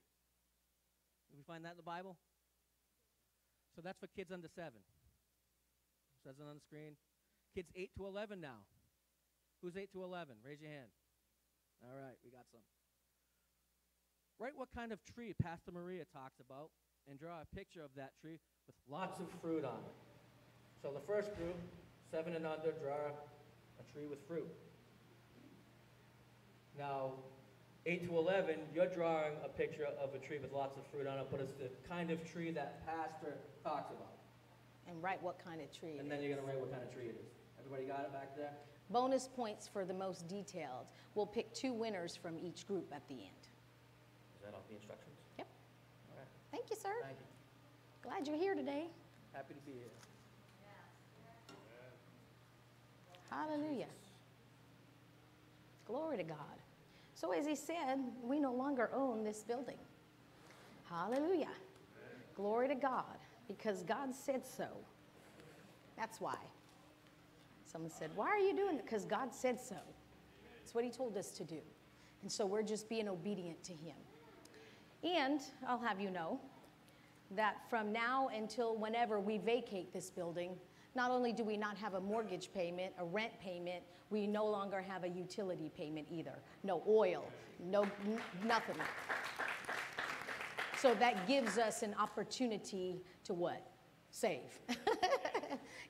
[1.27, 2.15] Did we find that in the Bible?
[3.75, 4.79] So that's for kids under seven.
[6.23, 6.95] Says it on the screen.
[7.51, 8.63] Kids 8 to 11 now.
[9.61, 10.35] Who's 8 to 11?
[10.45, 10.87] Raise your hand.
[11.83, 12.63] All right, we got some.
[14.39, 16.71] Write what kind of tree Pastor Maria talks about
[17.09, 19.95] and draw a picture of that tree with lots of fruit on it.
[20.81, 21.59] So the first group,
[22.11, 23.11] 7 and under, draw
[23.79, 24.47] a tree with fruit.
[26.77, 27.13] Now,
[27.85, 31.19] 8 to 11, you're drawing a picture of a tree with lots of fruit on
[31.19, 34.17] it, but it's the kind of tree that Pastor talks about.
[34.87, 35.97] And write what kind of tree.
[35.99, 37.31] And then you're going to write what kind of tree it is.
[37.59, 38.51] Everybody got it back there?
[38.89, 40.87] Bonus points for the most detailed.
[41.15, 43.43] We'll pick two winners from each group at the end.
[44.35, 45.15] Is that off the instructions?
[45.37, 45.47] Yep.
[46.11, 46.27] All right.
[46.51, 46.93] Thank you, sir.
[47.01, 47.25] Thank you.
[48.01, 48.87] Glad you're here today.
[49.33, 50.12] Happy to be here.
[53.35, 53.87] Hallelujah.
[55.87, 56.37] Glory to God.
[57.15, 59.77] So, as he said, we no longer own this building.
[60.89, 61.51] Hallelujah.
[62.35, 63.17] Glory to God,
[63.47, 64.67] because God said so.
[65.97, 66.37] That's why.
[67.65, 68.85] Someone said, Why are you doing it?
[68.85, 69.77] Because God said so.
[70.63, 71.59] It's what he told us to do.
[72.21, 73.95] And so we're just being obedient to him.
[75.03, 76.39] And I'll have you know
[77.31, 80.51] that from now until whenever we vacate this building,
[80.95, 84.81] not only do we not have a mortgage payment, a rent payment, we no longer
[84.81, 86.39] have a utility payment either.
[86.63, 87.25] No oil,
[87.59, 87.85] no
[88.45, 88.75] nothing.
[90.77, 93.65] So that gives us an opportunity to what?
[94.11, 94.59] Save.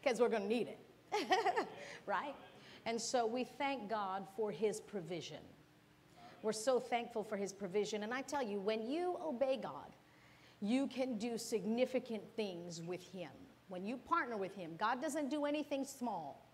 [0.02, 0.80] Because we're going to need it.
[2.06, 2.36] right?
[2.86, 5.40] And so we thank God for his provision.
[6.42, 8.04] We're so thankful for his provision.
[8.04, 9.96] And I tell you, when you obey God,
[10.62, 13.32] you can do significant things with him.
[13.74, 16.48] When you partner with him, God doesn't do anything small.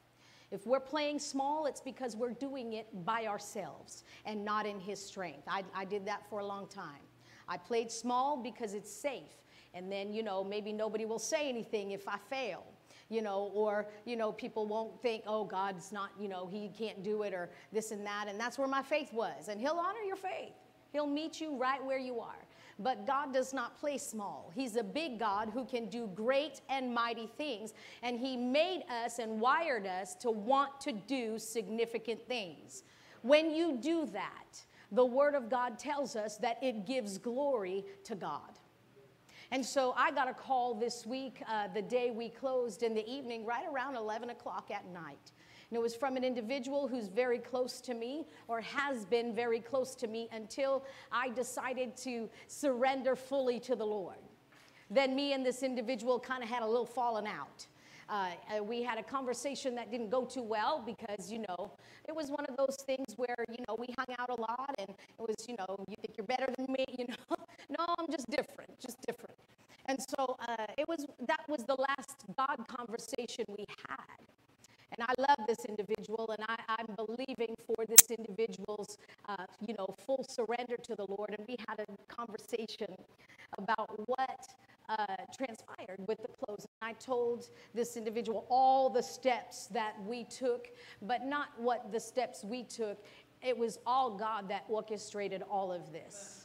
[0.51, 5.05] If we're playing small, it's because we're doing it by ourselves and not in his
[5.05, 5.43] strength.
[5.45, 7.01] I, I did that for a long time.
[7.49, 9.43] I played small because it's safe.
[9.73, 12.63] And then, you know, maybe nobody will say anything if I fail
[13.11, 17.01] you know, or, you know, people won't think, oh, God's not, you know, he can't
[17.01, 18.27] do it or this and that.
[18.29, 19.47] And that's where my faith was.
[19.47, 20.53] And he'll honor your faith.
[20.91, 22.37] He'll meet you right where you are.
[22.79, 24.51] But God does not play small.
[24.55, 27.73] He's a big God who can do great and mighty things.
[28.03, 32.83] And He made us and wired us to want to do significant things.
[33.21, 34.63] When you do that,
[34.93, 38.59] the Word of God tells us that it gives glory to God.
[39.51, 43.07] And so I got a call this week, uh, the day we closed in the
[43.09, 45.31] evening, right around 11 o'clock at night.
[45.69, 49.59] And it was from an individual who's very close to me or has been very
[49.59, 54.17] close to me until I decided to surrender fully to the Lord.
[54.89, 57.67] Then me and this individual kind of had a little falling out.
[58.09, 61.71] Uh, uh, we had a conversation that didn't go too well because, you know,
[62.07, 64.89] it was one of those things where, you know, we hung out a lot and
[64.89, 67.35] it was, you know, you think you're better than me, you know.
[67.77, 69.37] no, I'm just different, just different.
[69.85, 74.25] And so uh, it was, that was the last God conversation we had.
[74.99, 78.97] And I love this individual, and I, am believing for this individual's,
[79.29, 81.29] uh, you know, full surrender to the Lord.
[81.37, 82.93] And we had a conversation
[83.57, 84.45] about what
[84.89, 86.67] uh, transpired with the close.
[86.81, 90.67] And I told this individual all the steps that we took,
[91.01, 93.01] but not what the steps we took.
[93.41, 96.38] It was all God that orchestrated all of this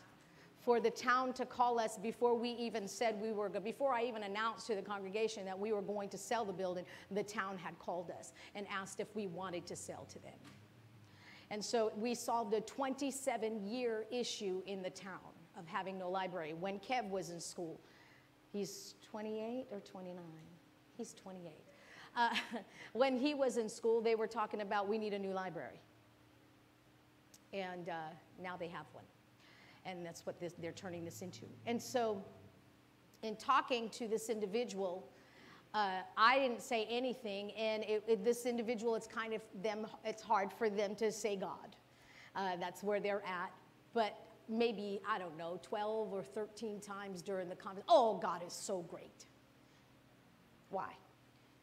[0.65, 4.23] for the town to call us before we even said we were, before I even
[4.23, 7.79] announced to the congregation that we were going to sell the building, the town had
[7.79, 10.33] called us and asked if we wanted to sell to them.
[11.51, 15.21] And so we solved a 27 year issue in the town
[15.59, 16.55] of having no library.
[16.55, 17.81] When Kev was in school,
[18.53, 20.23] he's 28 or 29?
[20.97, 21.53] He's 28.
[22.17, 22.31] Uh,
[22.93, 25.81] when he was in school, they were talking about we need a new library.
[27.53, 27.95] And uh,
[28.43, 29.05] now they have one
[29.87, 31.45] and that's what this, they're turning this into.
[31.67, 32.23] And so,
[33.23, 35.09] in talking to this individual,
[35.75, 40.23] uh, I didn't say anything, and it, it, this individual, it's kind of them, it's
[40.23, 41.77] hard for them to say God.
[42.37, 43.53] Uh, that's where they're at.
[43.93, 44.17] But
[44.49, 48.83] maybe, I don't know, 12 or 13 times during the conference, oh, God is so
[48.83, 49.27] great.
[50.71, 50.93] Why?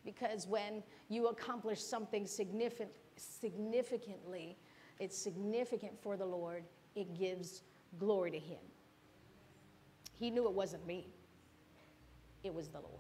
[0.04, 4.58] Because when you accomplish something significant, significantly,
[5.00, 6.64] it's significant for the Lord,
[6.96, 7.64] it gives
[8.00, 8.60] Glory to Him.
[10.14, 11.08] He knew it wasn't me,
[12.44, 13.00] it was the Lord.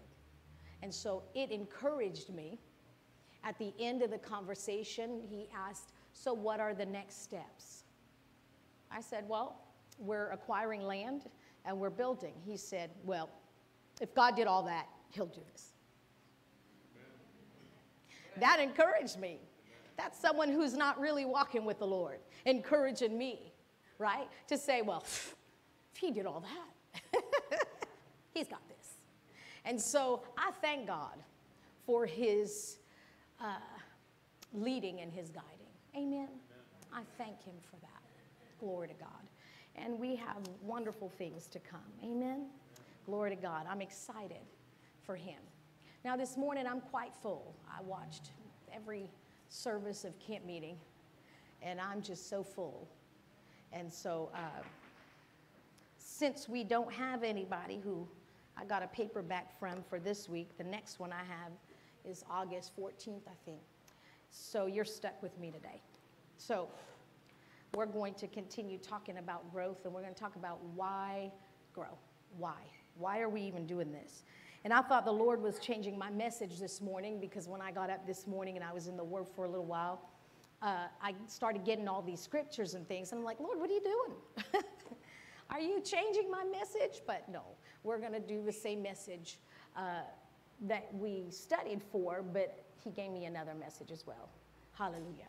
[0.81, 2.59] And so it encouraged me.
[3.43, 7.85] At the end of the conversation, he asked, So, what are the next steps?
[8.91, 9.59] I said, Well,
[9.97, 11.23] we're acquiring land
[11.65, 12.33] and we're building.
[12.45, 13.29] He said, Well,
[13.99, 15.73] if God did all that, He'll do this.
[18.37, 19.39] That encouraged me.
[19.97, 23.50] That's someone who's not really walking with the Lord, encouraging me
[24.01, 24.27] right?
[24.47, 25.35] To say, well, if
[25.97, 27.21] he did all that,
[28.33, 28.95] he's got this.
[29.63, 31.23] And so I thank God
[31.85, 32.79] for his
[33.39, 33.55] uh,
[34.53, 35.47] leading and his guiding.
[35.95, 36.29] Amen.
[36.93, 38.01] I thank him for that.
[38.59, 39.09] Glory to God.
[39.75, 41.79] And we have wonderful things to come.
[42.03, 42.47] Amen.
[43.05, 43.65] Glory to God.
[43.69, 44.41] I'm excited
[45.03, 45.39] for him.
[46.03, 47.55] Now, this morning I'm quite full.
[47.69, 48.31] I watched
[48.73, 49.09] every
[49.49, 50.77] service of camp meeting,
[51.61, 52.87] and I'm just so full.
[53.73, 54.61] And so, uh,
[55.97, 58.07] since we don't have anybody who
[58.57, 61.51] I got a paperback from for this week, the next one I have
[62.03, 63.61] is August 14th, I think.
[64.29, 65.81] So, you're stuck with me today.
[66.37, 66.67] So,
[67.73, 71.31] we're going to continue talking about growth and we're going to talk about why
[71.73, 71.97] grow.
[72.37, 72.57] Why?
[72.97, 74.23] Why are we even doing this?
[74.63, 77.89] And I thought the Lord was changing my message this morning because when I got
[77.89, 80.01] up this morning and I was in the Word for a little while,
[80.61, 83.11] uh, I started getting all these scriptures and things.
[83.11, 84.63] And I'm like, Lord, what are you doing?
[85.49, 87.01] are you changing my message?
[87.07, 87.41] But no,
[87.83, 89.39] we're going to do the same message
[89.75, 90.01] uh,
[90.61, 94.29] that we studied for, but He gave me another message as well.
[94.73, 95.27] Hallelujah.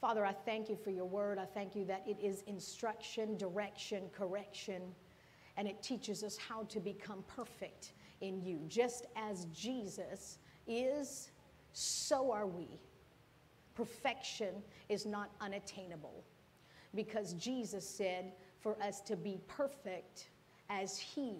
[0.00, 1.38] Father, I thank you for your word.
[1.38, 4.82] I thank you that it is instruction, direction, correction,
[5.56, 8.60] and it teaches us how to become perfect in you.
[8.68, 11.30] Just as Jesus is,
[11.72, 12.78] so are we
[13.76, 14.54] perfection
[14.88, 16.24] is not unattainable
[16.94, 20.30] because Jesus said for us to be perfect
[20.70, 21.36] as He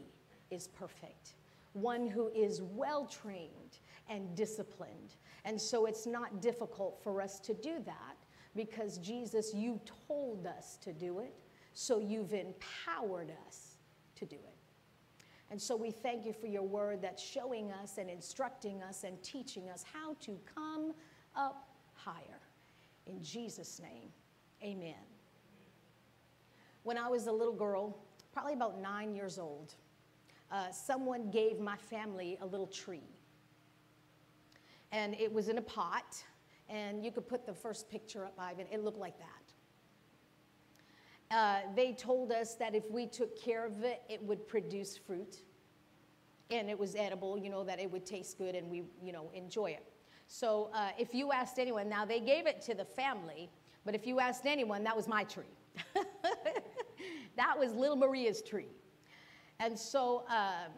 [0.51, 1.35] is perfect,
[1.73, 3.79] one who is well trained
[4.09, 5.17] and disciplined.
[5.45, 8.17] And so it's not difficult for us to do that
[8.55, 11.35] because Jesus, you told us to do it,
[11.73, 13.77] so you've empowered us
[14.17, 14.57] to do it.
[15.51, 19.23] And so we thank you for your word that's showing us and instructing us and
[19.23, 20.93] teaching us how to come
[21.37, 21.69] up
[22.07, 22.41] higher.
[23.07, 24.11] In Jesus' name,
[24.63, 24.95] amen.
[26.85, 27.99] When I was a little girl,
[28.33, 29.75] probably about nine years old,
[30.53, 33.11] uh, someone gave my family a little tree.
[34.93, 36.23] And it was in a pot,
[36.69, 38.67] and you could put the first picture up, Ivan.
[38.73, 39.27] It looked like that.
[41.37, 45.43] Uh, they told us that if we took care of it, it would produce fruit.
[46.53, 49.29] And it was edible, you know, that it would taste good and we, you know,
[49.35, 49.85] enjoy it.
[50.27, 53.49] So uh, if you asked anyone, now they gave it to the family,
[53.85, 55.45] but if you asked anyone, that was my tree.
[57.37, 58.69] that was little Maria's tree.
[59.61, 60.73] And so um,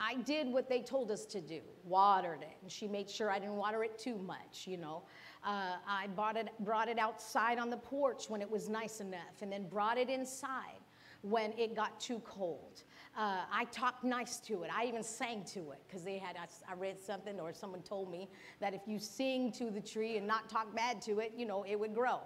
[0.00, 2.56] I did what they told us to do, watered it.
[2.62, 5.02] And she made sure I didn't water it too much, you know.
[5.44, 9.42] Uh, I brought it, brought it outside on the porch when it was nice enough,
[9.42, 10.80] and then brought it inside
[11.22, 12.82] when it got too cold.
[13.16, 14.70] Uh, I talked nice to it.
[14.74, 18.10] I even sang to it because they had, I, I read something or someone told
[18.10, 18.28] me
[18.60, 21.64] that if you sing to the tree and not talk bad to it, you know,
[21.66, 22.20] it would grow.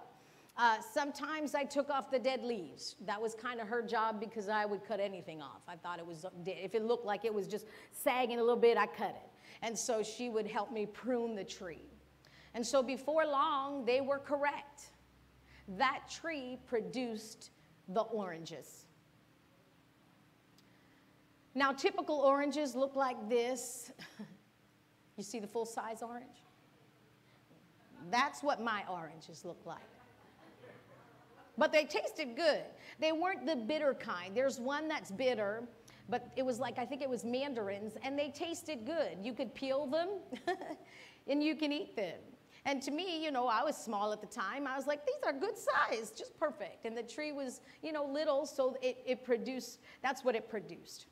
[0.57, 2.97] Uh, sometimes I took off the dead leaves.
[3.05, 5.61] That was kind of her job because I would cut anything off.
[5.67, 6.57] I thought it was, dead.
[6.61, 9.29] if it looked like it was just sagging a little bit, I cut it.
[9.61, 11.85] And so she would help me prune the tree.
[12.53, 14.89] And so before long, they were correct.
[15.77, 17.51] That tree produced
[17.87, 18.87] the oranges.
[21.53, 23.91] Now, typical oranges look like this.
[25.17, 26.43] you see the full size orange?
[28.09, 29.79] That's what my oranges look like.
[31.57, 32.63] But they tasted good.
[32.99, 34.35] They weren't the bitter kind.
[34.35, 35.63] There's one that's bitter,
[36.09, 39.17] but it was like, I think it was mandarins, and they tasted good.
[39.21, 40.09] You could peel them
[41.27, 42.17] and you can eat them.
[42.65, 44.67] And to me, you know, I was small at the time.
[44.67, 46.85] I was like, these are good size, just perfect.
[46.85, 51.07] And the tree was, you know, little, so it, it produced, that's what it produced.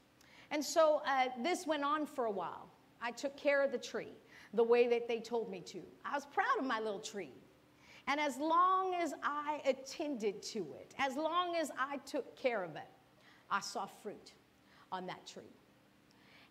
[0.52, 2.70] And so uh, this went on for a while.
[3.02, 4.14] I took care of the tree
[4.54, 5.80] the way that they told me to.
[6.04, 7.34] I was proud of my little tree.
[8.08, 12.76] And as long as I attended to it, as long as I took care of
[12.76, 12.90] it,
[13.52, 14.34] I saw fruit
[14.92, 15.44] on that tree.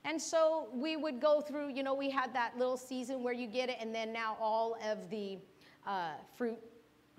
[0.05, 3.49] And so we would go through, you know, we had that little season where you
[3.49, 5.39] get it, and then now all of the
[5.87, 6.59] uh, fruit,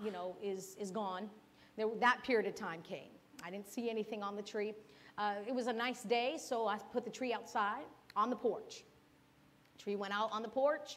[0.02, 1.28] you know, is, is gone.
[1.76, 3.10] There, that period of time came.
[3.44, 4.72] I didn't see anything on the tree.
[5.20, 7.84] Uh, it was a nice day, so I put the tree outside
[8.16, 8.84] on the porch.
[9.76, 10.96] Tree went out on the porch,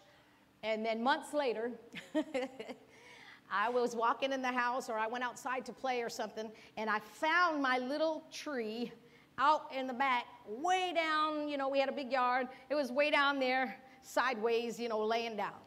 [0.63, 1.71] and then months later,
[3.51, 6.89] I was walking in the house or I went outside to play or something, and
[6.89, 8.93] I found my little tree
[9.38, 11.49] out in the back, way down.
[11.49, 12.47] You know, we had a big yard.
[12.69, 15.59] It was way down there, sideways, you know, laying down.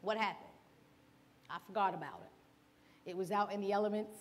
[0.00, 0.46] What happened?
[1.50, 3.10] I forgot about it.
[3.10, 4.14] It was out in the elements,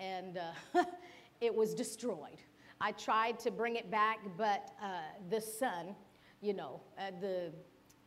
[0.00, 0.82] and uh,
[1.40, 2.38] it was destroyed.
[2.80, 5.94] I tried to bring it back, but uh, the sun,
[6.40, 7.52] you know, uh, the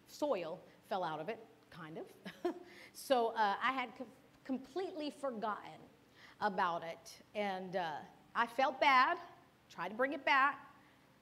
[0.08, 2.54] soil fell out of it, kind of.
[2.94, 4.08] so uh, I had co-
[4.44, 5.80] completely forgotten
[6.42, 7.12] about it.
[7.36, 7.92] And uh,
[8.36, 9.18] I felt bad,
[9.74, 10.60] tried to bring it back,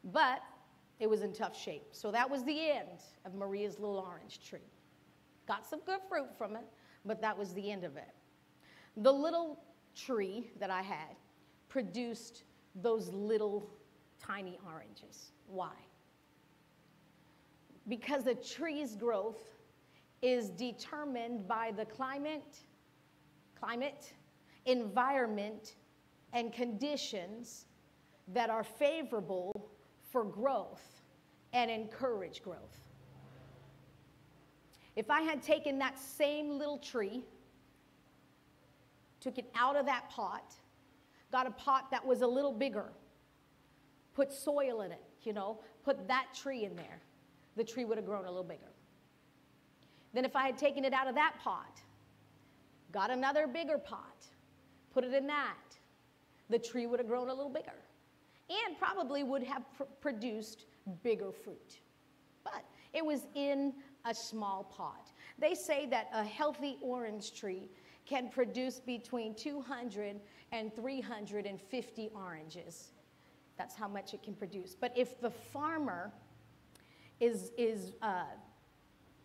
[0.03, 0.41] but
[0.99, 1.87] it was in tough shape.
[1.91, 4.59] So that was the end of Maria's little orange tree.
[5.47, 6.65] Got some good fruit from it,
[7.05, 8.09] but that was the end of it.
[8.97, 9.59] The little
[9.95, 11.15] tree that I had
[11.69, 12.43] produced
[12.75, 13.69] those little
[14.21, 15.31] tiny oranges.
[15.47, 15.73] Why?
[17.87, 19.41] Because the tree's growth
[20.21, 22.57] is determined by the climate,
[23.59, 24.13] climate,
[24.65, 25.75] environment,
[26.33, 27.65] and conditions
[28.33, 29.69] that are favorable
[30.11, 31.01] for growth
[31.53, 32.89] and encourage growth.
[34.95, 37.23] If I had taken that same little tree,
[39.19, 40.53] took it out of that pot,
[41.31, 42.91] got a pot that was a little bigger,
[44.13, 47.01] put soil in it, you know, put that tree in there,
[47.55, 48.71] the tree would have grown a little bigger.
[50.13, 51.81] Then, if I had taken it out of that pot,
[52.91, 54.25] got another bigger pot,
[54.93, 55.55] put it in that,
[56.49, 57.75] the tree would have grown a little bigger
[58.49, 60.65] and probably would have pr- produced
[61.03, 61.79] bigger fruit.
[62.43, 62.63] But
[62.93, 63.73] it was in
[64.05, 65.11] a small pot.
[65.37, 67.69] They say that a healthy orange tree
[68.05, 70.21] can produce between 200
[70.51, 72.91] and 350 oranges.
[73.57, 74.75] That's how much it can produce.
[74.79, 76.11] But if the farmer
[77.19, 78.23] is, is uh,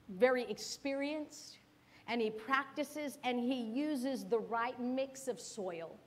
[0.09, 1.59] very experienced
[2.09, 5.99] and he practices and he uses the right mix of soil,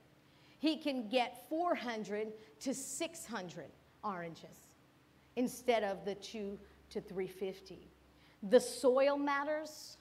[0.58, 3.64] he can get 400 to 600
[4.02, 4.68] oranges
[5.36, 6.58] instead of the 2
[6.90, 7.88] to 350.
[8.50, 9.96] The soil matters,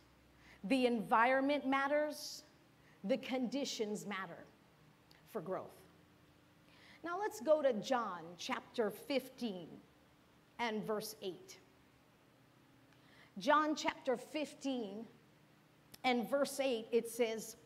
[0.63, 2.43] the environment matters,
[3.03, 4.44] the conditions matter
[5.35, 5.81] for growth.
[7.03, 9.67] Now let's go to John chapter 15
[10.59, 11.57] and verse 8.
[13.37, 15.03] John chapter 15
[16.05, 17.57] and verse 8, it says,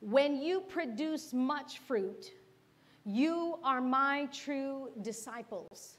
[0.00, 2.32] When you produce much fruit,
[3.04, 5.98] you are my true disciples.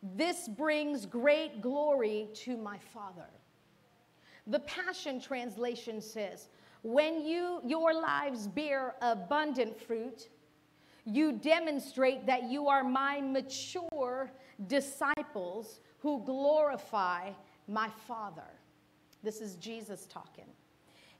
[0.00, 3.26] This brings great glory to my Father.
[4.46, 6.50] The Passion Translation says,
[6.84, 10.28] When you, your lives bear abundant fruit,
[11.06, 14.30] you demonstrate that you are my mature
[14.66, 17.30] disciples who glorify
[17.66, 18.50] my Father.
[19.22, 20.44] This is Jesus talking.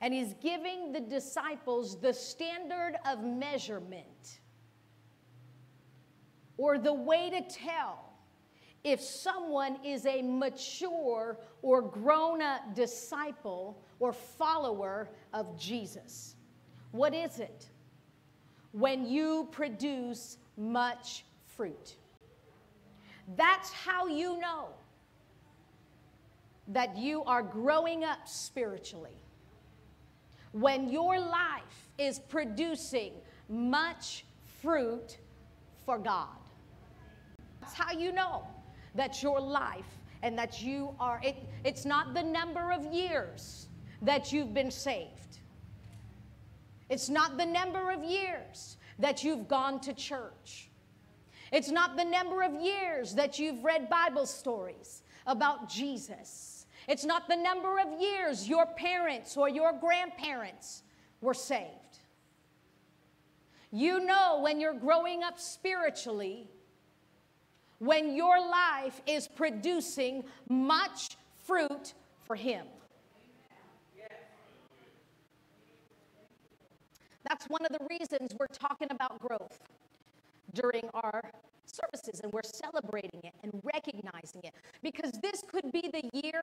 [0.02, 4.40] And he's giving the disciples the standard of measurement
[6.58, 8.03] or the way to tell
[8.84, 16.36] if someone is a mature or grown up disciple or follower of Jesus.
[16.92, 17.66] What is it?
[18.72, 21.24] When you produce much
[21.56, 21.96] fruit.
[23.36, 24.68] That's how you know
[26.68, 29.16] that you are growing up spiritually.
[30.52, 33.12] When your life is producing
[33.48, 34.26] much
[34.60, 35.18] fruit
[35.86, 36.28] for God.
[37.60, 38.46] That's how you know
[38.94, 39.84] that your life
[40.22, 43.68] and that you are, it, it's not the number of years
[44.02, 45.38] that you've been saved.
[46.88, 50.70] It's not the number of years that you've gone to church.
[51.52, 56.66] It's not the number of years that you've read Bible stories about Jesus.
[56.88, 60.82] It's not the number of years your parents or your grandparents
[61.20, 61.70] were saved.
[63.70, 66.48] You know when you're growing up spiritually,
[67.84, 72.66] when your life is producing much fruit for Him.
[77.28, 79.58] That's one of the reasons we're talking about growth
[80.52, 81.22] during our
[81.64, 86.42] services and we're celebrating it and recognizing it because this could be the year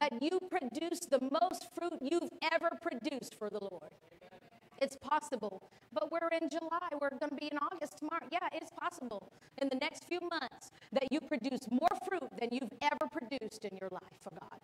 [0.00, 3.90] that you produce the most fruit you've ever produced for the Lord.
[4.82, 5.70] It's possible.
[5.92, 6.88] But we're in July.
[7.00, 8.26] We're going to be in August tomorrow.
[8.32, 9.30] Yeah, it's possible
[9.60, 13.76] in the next few months that you produce more fruit than you've ever produced in
[13.80, 14.58] your life for God.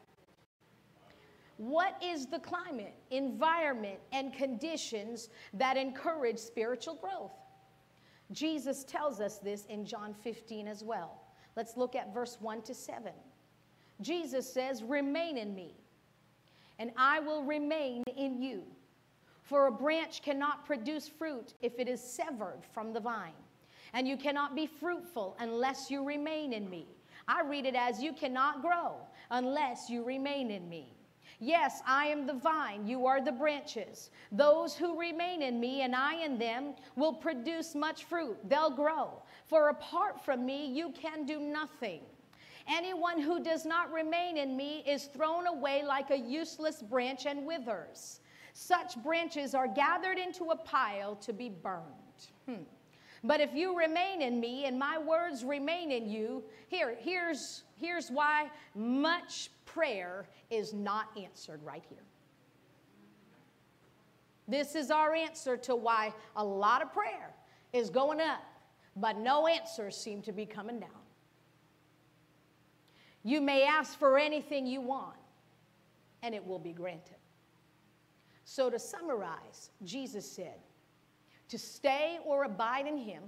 [1.57, 7.33] What is the climate, environment, and conditions that encourage spiritual growth?
[8.33, 11.21] Jesus tells us this in John 15 as well.
[11.57, 13.13] Let's look at verse 1 to 7.
[14.01, 15.77] Jesus says, Remain in me,
[16.81, 18.65] and I will remain in you.
[19.49, 23.33] For a branch cannot produce fruit if it is severed from the vine,
[23.95, 26.87] and you cannot be fruitful unless you remain in me.
[27.27, 28.97] I read it as, You cannot grow
[29.31, 30.93] unless you remain in me.
[31.41, 34.11] Yes, I am the vine, you are the branches.
[34.31, 38.37] Those who remain in me and I in them will produce much fruit.
[38.51, 39.23] They'll grow.
[39.47, 42.03] For apart from me, you can do nothing.
[42.67, 47.47] Anyone who does not remain in me is thrown away like a useless branch and
[47.47, 48.21] withers.
[48.61, 52.27] Such branches are gathered into a pile to be burned.
[52.45, 52.65] Hmm.
[53.23, 58.11] But if you remain in me and my words remain in you, here, here's, here's
[58.11, 62.03] why much prayer is not answered right here.
[64.49, 67.31] This is our answer to why a lot of prayer
[67.73, 68.43] is going up,
[68.97, 70.91] but no answers seem to be coming down.
[73.23, 75.17] You may ask for anything you want,
[76.25, 77.18] and it will be granted.
[78.51, 80.57] So, to summarize, Jesus said,
[81.51, 83.25] to stay or abide in Him,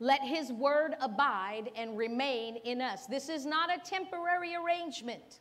[0.00, 3.04] let His word abide and remain in us.
[3.04, 5.40] This is not a temporary arrangement.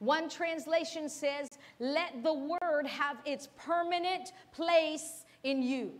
[0.00, 1.48] One translation says,
[1.78, 5.92] let the word have its permanent place in you.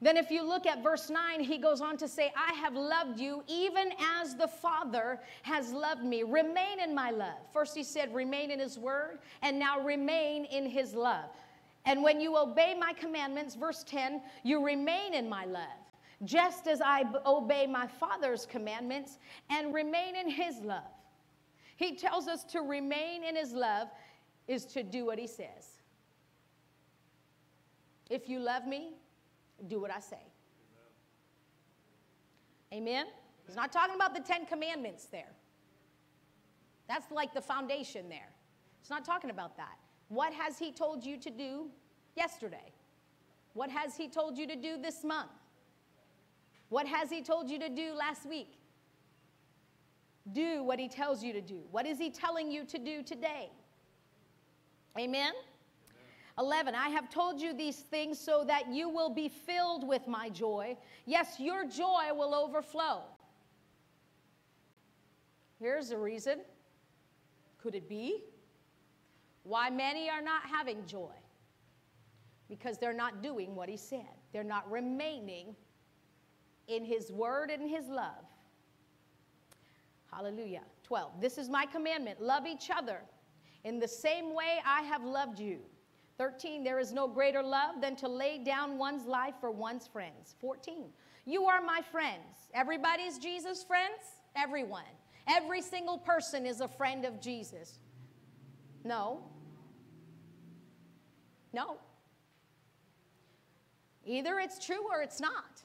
[0.00, 3.18] Then, if you look at verse 9, he goes on to say, I have loved
[3.18, 6.22] you even as the Father has loved me.
[6.24, 7.38] Remain in my love.
[7.52, 11.30] First, he said, remain in his word, and now remain in his love.
[11.86, 15.62] And when you obey my commandments, verse 10, you remain in my love,
[16.24, 19.18] just as I obey my Father's commandments
[19.50, 20.82] and remain in his love.
[21.76, 23.88] He tells us to remain in his love
[24.48, 25.82] is to do what he says.
[28.10, 28.92] If you love me,
[29.66, 30.22] do what I say.
[32.72, 33.06] Amen?
[33.46, 35.32] He's not talking about the Ten Commandments there.
[36.88, 38.30] That's like the foundation there.
[38.80, 39.78] He's not talking about that.
[40.08, 41.68] What has He told you to do
[42.16, 42.72] yesterday?
[43.54, 45.30] What has He told you to do this month?
[46.68, 48.58] What has He told you to do last week?
[50.32, 51.60] Do what He tells you to do.
[51.70, 53.50] What is He telling you to do today?
[54.98, 55.32] Amen?
[56.38, 60.28] 11, I have told you these things so that you will be filled with my
[60.28, 60.76] joy.
[61.06, 63.02] Yes, your joy will overflow.
[65.60, 66.40] Here's the reason.
[67.62, 68.24] Could it be?
[69.44, 71.12] Why many are not having joy?
[72.48, 75.54] Because they're not doing what he said, they're not remaining
[76.66, 78.24] in his word and his love.
[80.12, 80.62] Hallelujah.
[80.84, 81.20] 12.
[81.20, 83.00] This is my commandment love each other
[83.64, 85.60] in the same way I have loved you.
[86.18, 90.34] 13, there is no greater love than to lay down one's life for one's friends.
[90.40, 90.84] 14,
[91.26, 92.48] you are my friends.
[92.54, 93.98] Everybody's Jesus' friends?
[94.36, 94.82] Everyone.
[95.28, 97.78] Every single person is a friend of Jesus.
[98.84, 99.20] No.
[101.52, 101.78] No.
[104.04, 105.62] Either it's true or it's not.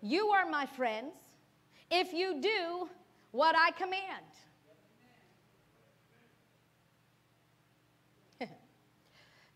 [0.00, 1.14] You are my friends
[1.90, 2.88] if you do
[3.32, 4.24] what I command.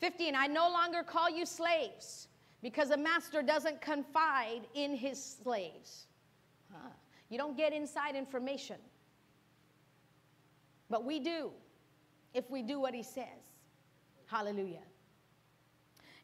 [0.00, 2.28] 15, I no longer call you slaves
[2.62, 6.06] because a master doesn't confide in his slaves.
[6.72, 6.90] Huh.
[7.28, 8.76] You don't get inside information.
[10.90, 11.50] But we do
[12.34, 13.24] if we do what he says.
[14.26, 14.82] Hallelujah.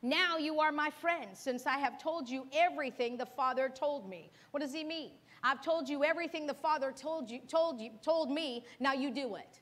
[0.03, 4.31] Now you are my friends, since I have told you everything the Father told me.
[4.51, 5.13] What does he mean?
[5.43, 8.65] I've told you everything the Father told you, told you, told me.
[8.81, 9.61] Now you do it,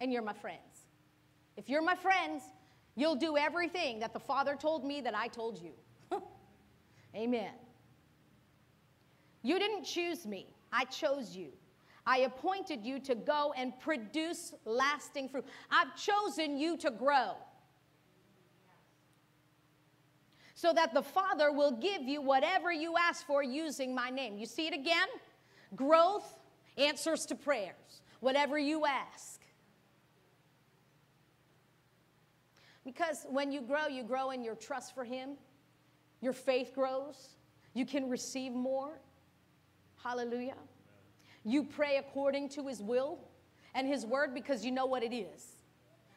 [0.00, 0.86] and you're my friends.
[1.56, 2.44] If you're my friends,
[2.94, 5.72] you'll do everything that the Father told me that I told you.
[7.16, 7.52] Amen.
[9.42, 11.52] You didn't choose me; I chose you.
[12.06, 15.44] I appointed you to go and produce lasting fruit.
[15.70, 17.34] I've chosen you to grow.
[20.54, 24.36] So that the Father will give you whatever you ask for using my name.
[24.36, 25.08] You see it again?
[25.74, 26.38] Growth,
[26.76, 29.40] answers to prayers, whatever you ask.
[32.84, 35.30] Because when you grow, you grow in your trust for Him,
[36.20, 37.36] your faith grows,
[37.74, 39.00] you can receive more.
[40.02, 40.56] Hallelujah.
[41.44, 43.18] You pray according to His will
[43.74, 45.56] and His word because you know what it is.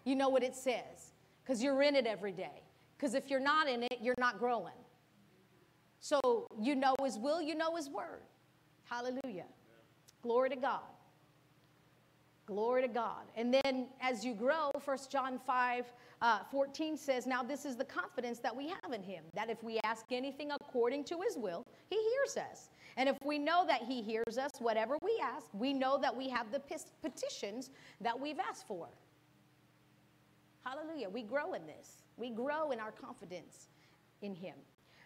[0.04, 1.14] You know what it says
[1.44, 2.62] because you're in it every day.
[2.98, 4.74] Because if you're not in it, you're not growing.
[6.00, 8.22] So you know His will, you know His word.
[8.84, 9.46] Hallelujah.
[10.22, 10.82] Glory to God.
[12.46, 13.24] Glory to God.
[13.36, 15.86] And then as you grow, 1 John 5
[16.26, 19.64] uh, 14 says, Now this is the confidence that we have in him, that if
[19.64, 22.70] we ask anything according to his will, he hears us.
[22.98, 26.28] And if we know that he hears us, whatever we ask, we know that we
[26.30, 26.62] have the
[27.04, 27.70] petitions
[28.02, 28.88] that we've asked for.
[30.66, 31.10] Hallelujah.
[31.10, 33.68] We grow in this, we grow in our confidence
[34.24, 34.56] in him.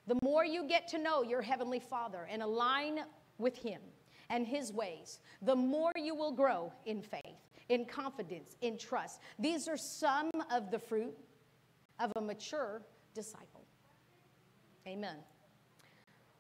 [0.08, 3.02] The more you get to know your heavenly Father and align
[3.40, 3.82] with him
[4.30, 7.29] and his ways, the more you will grow in faith,
[7.70, 9.22] in confidence, in trust.
[9.38, 11.16] These are some of the fruit
[12.00, 12.82] of a mature
[13.14, 13.64] disciple.
[14.88, 15.18] Amen.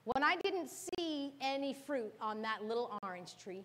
[0.06, 3.64] When I didn't see any fruit on that little orange tree,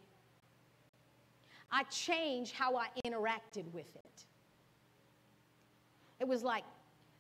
[1.71, 4.25] I changed how I interacted with it.
[6.21, 6.65] It was like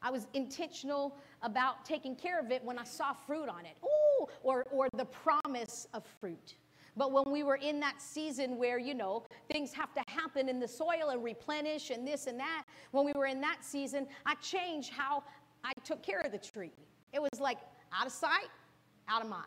[0.02, 3.76] I was intentional about taking care of it when I saw fruit on it.
[3.82, 6.54] Ooh, or, or the promise of fruit.
[6.96, 10.60] But when we were in that season where, you know, things have to happen in
[10.60, 14.34] the soil and replenish and this and that, when we were in that season, I
[14.36, 15.24] changed how
[15.64, 16.72] I took care of the tree.
[17.12, 17.58] It was like
[17.92, 18.48] out of sight,
[19.08, 19.44] out of mind.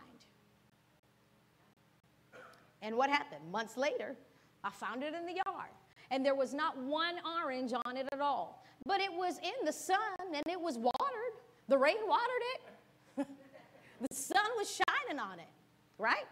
[2.82, 3.49] And what happened?
[3.52, 4.15] Months later,
[4.64, 5.69] I found it in the yard.
[6.11, 8.64] And there was not one orange on it at all.
[8.86, 9.98] But it was in the sun
[10.34, 11.34] and it was watered.
[11.68, 13.28] The rain watered it.
[14.10, 15.49] the sun was shining on it,
[15.98, 16.26] right?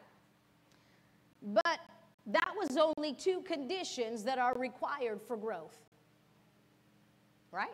[1.45, 1.79] But
[2.25, 5.77] that was only two conditions that are required for growth.
[7.51, 7.69] Right?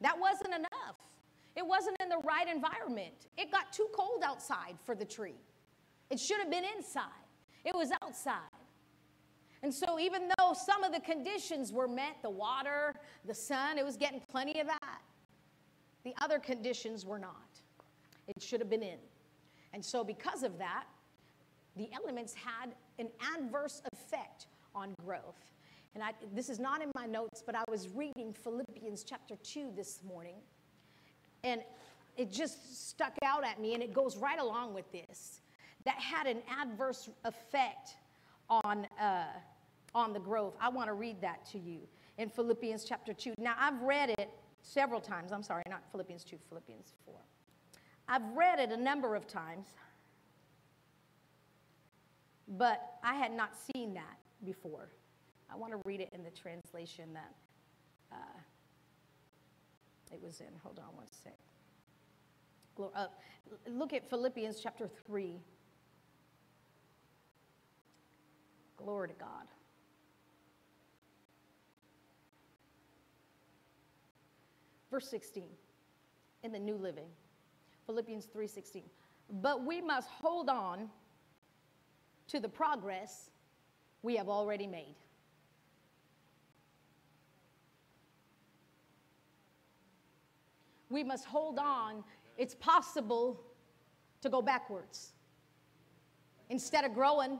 [0.00, 0.96] That wasn't enough.
[1.56, 3.26] It wasn't in the right environment.
[3.36, 5.40] It got too cold outside for the tree.
[6.10, 7.04] It should have been inside,
[7.64, 8.40] it was outside.
[9.62, 12.94] And so, even though some of the conditions were met the water,
[13.24, 15.00] the sun, it was getting plenty of that.
[16.04, 17.60] The other conditions were not.
[18.28, 18.98] It should have been in.
[19.72, 20.84] And so, because of that,
[21.76, 25.44] the elements had an adverse effect on growth.
[25.94, 29.72] And I, this is not in my notes, but I was reading Philippians chapter 2
[29.74, 30.36] this morning,
[31.42, 31.62] and
[32.16, 35.40] it just stuck out at me, and it goes right along with this.
[35.84, 37.96] That had an adverse effect
[38.50, 39.24] on, uh,
[39.94, 40.54] on the growth.
[40.60, 41.78] I want to read that to you
[42.18, 43.34] in Philippians chapter 2.
[43.38, 44.30] Now, I've read it
[44.62, 45.32] several times.
[45.32, 47.14] I'm sorry, not Philippians 2, Philippians 4.
[48.08, 49.74] I've read it a number of times
[52.48, 54.88] but I had not seen that before.
[55.50, 57.34] I want to read it in the translation that
[58.12, 58.38] uh,
[60.12, 60.48] it was in.
[60.62, 61.36] Hold on one sec.
[62.78, 63.06] Uh,
[63.68, 65.40] look at Philippians chapter 3.
[68.76, 69.46] Glory to God.
[74.90, 75.44] Verse 16
[76.42, 77.08] in the New Living.
[77.86, 78.82] Philippians 3:16.
[79.42, 80.90] But we must hold on
[82.28, 83.30] to the progress
[84.02, 84.96] we have already made.
[90.88, 92.04] We must hold on.
[92.38, 93.40] It's possible
[94.20, 95.12] to go backwards.
[96.48, 97.38] Instead of growing,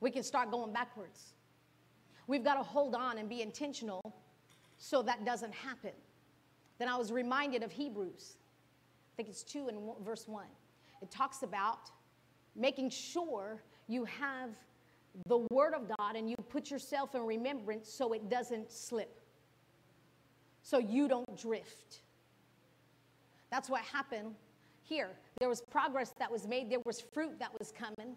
[0.00, 1.34] we can start going backwards.
[2.26, 4.02] We've got to hold on and be intentional
[4.78, 5.92] so that doesn't happen.
[6.78, 8.34] Then I was reminded of Hebrews.
[8.36, 10.44] I think it's 2 and verse 1.
[11.00, 11.90] It talks about
[12.56, 14.50] making sure you have
[15.26, 19.20] the Word of God and you put yourself in remembrance so it doesn't slip.
[20.62, 22.00] so you don't drift.
[23.50, 24.34] That's what happened
[24.82, 25.10] here.
[25.38, 28.16] There was progress that was made, there was fruit that was coming,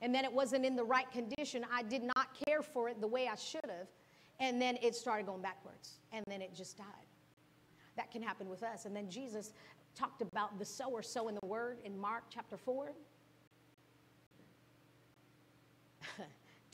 [0.00, 1.66] and then it wasn't in the right condition.
[1.72, 3.88] I did not care for it the way I should have,
[4.38, 6.86] and then it started going backwards, and then it just died.
[7.96, 8.84] That can happen with us.
[8.84, 9.52] And then Jesus
[9.96, 12.92] talked about the sower sowing the word in Mark chapter 4.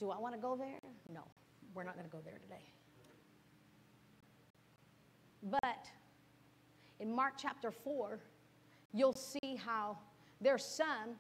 [0.05, 0.81] Do I want to go there?
[1.11, 1.23] No,
[1.75, 2.63] we're not going to go there today.
[5.43, 5.87] But
[7.01, 8.21] in Mark chapter 4,
[8.93, 9.97] you'll see how
[10.43, 11.17] there's some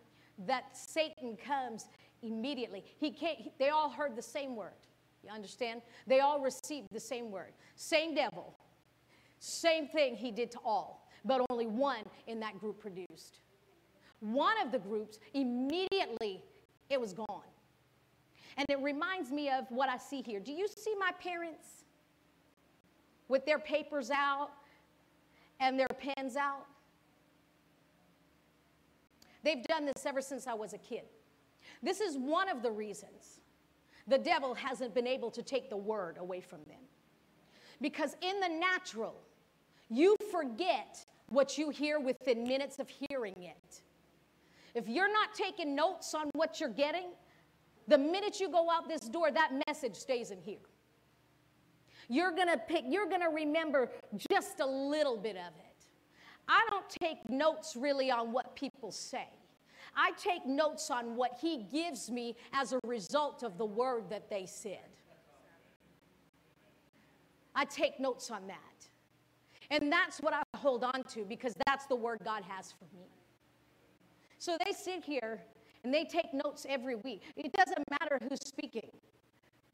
[0.47, 1.89] that Satan comes
[2.20, 2.85] immediately.
[3.01, 4.74] He can't, they all heard the same word.
[5.23, 5.81] You understand?
[6.06, 7.55] They all received the same word.
[7.77, 8.55] Same devil.
[9.39, 13.39] Same thing he did to all, but only one in that group produced.
[14.20, 16.43] One of the groups, immediately,
[16.90, 17.44] it was gone.
[18.56, 20.40] And it reminds me of what I see here.
[20.40, 21.85] Do you see my parents
[23.28, 24.51] with their papers out
[25.60, 26.66] and their pens out?
[29.43, 31.02] They've done this ever since I was a kid.
[31.82, 33.40] This is one of the reasons
[34.06, 36.81] the devil hasn't been able to take the word away from them.
[37.81, 39.14] Because in the natural,
[39.90, 43.82] you forget what you hear within minutes of hearing it.
[44.74, 47.09] If you're not taking notes on what you're getting,
[47.89, 50.59] the minute you go out this door, that message stays in here.
[52.09, 53.90] You're gonna pick, you're gonna remember
[54.31, 55.86] just a little bit of it.
[56.48, 59.28] I don't take notes really on what people say.
[59.97, 64.28] I take notes on what he gives me as a result of the word that
[64.28, 64.78] they said.
[67.55, 68.59] I take notes on that.
[69.70, 73.06] And that's what I hold on to because that's the word God has for me.
[74.39, 75.40] So they sit here
[75.85, 77.23] and they take notes every week.
[77.36, 78.90] It doesn't matter who's speaking.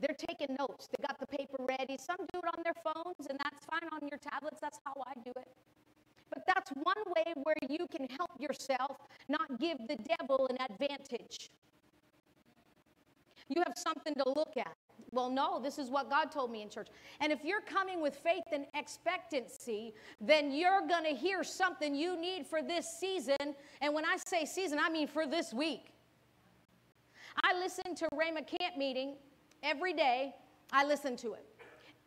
[0.00, 0.88] They're taking notes.
[0.88, 1.96] They got the paper ready.
[1.96, 4.58] Some do it on their phones, and that's fine on your tablets.
[4.60, 5.48] That's how I do it.
[6.30, 8.96] But that's one way where you can help yourself
[9.28, 11.50] not give the devil an advantage.
[13.48, 14.76] You have something to look at.
[15.12, 16.86] Well, no, this is what God told me in church.
[17.20, 22.16] And if you're coming with faith and expectancy, then you're going to hear something you
[22.18, 23.56] need for this season.
[23.80, 25.92] And when I say season, I mean for this week.
[27.42, 29.14] I listen to Rhema Camp meeting
[29.62, 30.34] every day.
[30.72, 31.44] I listen to it.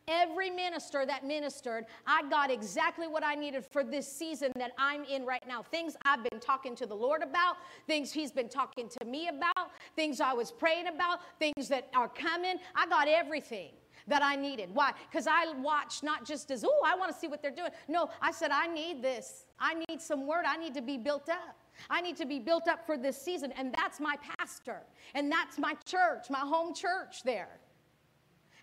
[0.07, 5.05] Every minister that ministered, I got exactly what I needed for this season that I'm
[5.05, 5.64] in right now.
[5.64, 7.55] Things I've been talking to the Lord about,
[7.88, 12.10] things He's been talking to me about, things I was praying about, things that are
[12.10, 12.57] coming.
[12.76, 13.72] I got everything
[14.07, 14.69] that I needed.
[14.73, 14.91] Why?
[15.10, 17.72] Because I watched not just as, oh, I want to see what they're doing.
[17.88, 19.45] No, I said, I need this.
[19.57, 20.43] I need some word.
[20.45, 21.57] I need to be built up.
[21.89, 23.51] I need to be built up for this season.
[23.57, 24.84] And that's my pastor.
[25.14, 27.60] And that's my church, my home church there.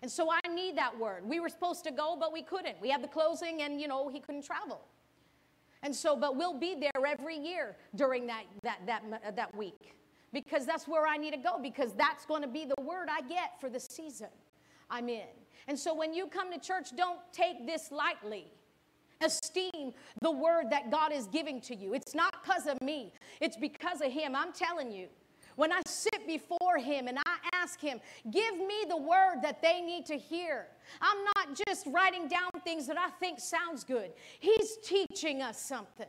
[0.01, 1.23] And so I need that word.
[1.27, 2.81] We were supposed to go, but we couldn't.
[2.81, 4.81] We had the closing, and you know, he couldn't travel.
[5.83, 9.95] And so, but we'll be there every year during that, that, that, uh, that week
[10.33, 13.21] because that's where I need to go because that's going to be the word I
[13.21, 14.29] get for the season
[14.89, 15.27] I'm in.
[15.67, 18.51] And so when you come to church, don't take this lightly.
[19.21, 21.93] Esteem the word that God is giving to you.
[21.93, 24.35] It's not because of me, it's because of Him.
[24.35, 25.07] I'm telling you.
[25.57, 27.99] When I sit before Him and I ask Him,
[28.31, 30.67] give me the word that they need to hear.
[31.01, 34.11] I'm not just writing down things that I think sounds good.
[34.39, 36.07] He's teaching us something.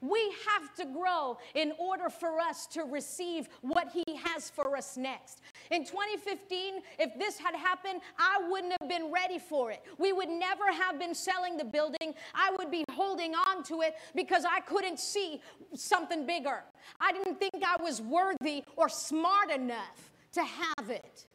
[0.00, 4.96] We have to grow in order for us to receive what He has for us
[4.96, 5.40] next.
[5.70, 9.82] In 2015, if this had happened, I wouldn't have been ready for it.
[9.98, 12.14] We would never have been selling the building.
[12.34, 15.40] I would be holding on to it because I couldn't see
[15.74, 16.62] something bigger.
[17.00, 21.26] I didn't think I was worthy or smart enough to have it.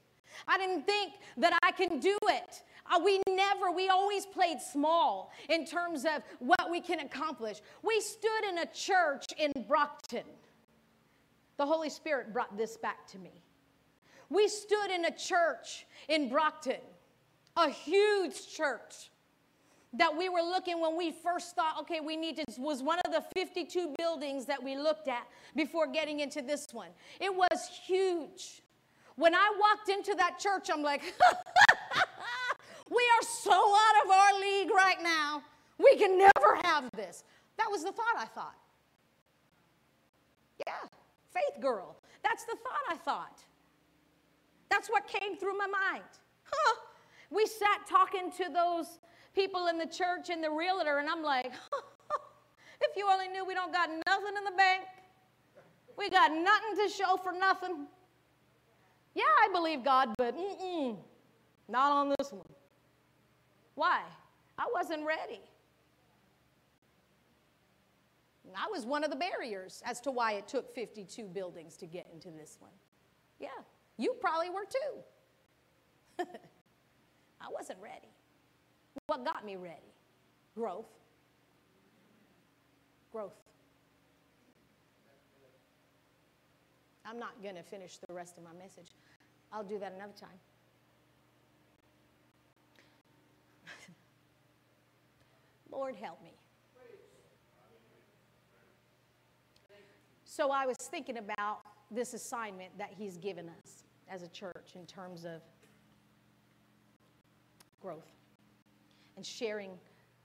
[0.47, 2.63] I didn't think that I can do it.
[2.91, 7.61] Uh, we never, we always played small in terms of what we can accomplish.
[7.81, 10.25] We stood in a church in Brockton.
[11.57, 13.43] The Holy Spirit brought this back to me.
[14.29, 16.81] We stood in a church in Brockton,
[17.55, 19.11] a huge church
[19.93, 23.11] that we were looking when we first thought, okay, we need to, was one of
[23.11, 26.89] the 52 buildings that we looked at before getting into this one.
[27.19, 28.63] It was huge.
[29.15, 31.01] When I walked into that church, I'm like,
[32.93, 35.43] we are so out of our league right now.
[35.77, 37.23] We can never have this.
[37.57, 38.55] That was the thought I thought.
[40.65, 40.73] Yeah,
[41.33, 41.97] faith girl.
[42.23, 43.39] That's the thought I thought.
[44.69, 46.03] That's what came through my mind.
[46.43, 46.75] Huh.
[47.29, 48.99] We sat talking to those
[49.35, 51.51] people in the church and the realtor, and I'm like,
[52.81, 54.83] if you only knew we don't got nothing in the bank,
[55.97, 57.87] we got nothing to show for nothing.
[59.15, 60.97] Yeah, I believe God, but mm-mm,
[61.67, 62.45] not on this one.
[63.75, 64.01] Why?
[64.57, 65.41] I wasn't ready.
[68.55, 72.07] I was one of the barriers as to why it took 52 buildings to get
[72.13, 72.71] into this one.
[73.39, 73.47] Yeah,
[73.97, 76.25] you probably were too.
[77.41, 78.09] I wasn't ready.
[79.07, 79.93] What got me ready?
[80.55, 80.91] Growth.
[83.11, 83.33] Growth.
[87.05, 88.91] I'm not going to finish the rest of my message.
[89.51, 90.39] I'll do that another time.
[95.73, 96.31] Lord, help me.
[100.23, 104.85] So I was thinking about this assignment that He's given us as a church in
[104.85, 105.41] terms of
[107.81, 108.11] growth
[109.15, 109.71] and sharing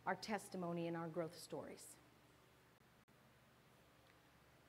[0.07, 1.97] our testimony and our growth stories.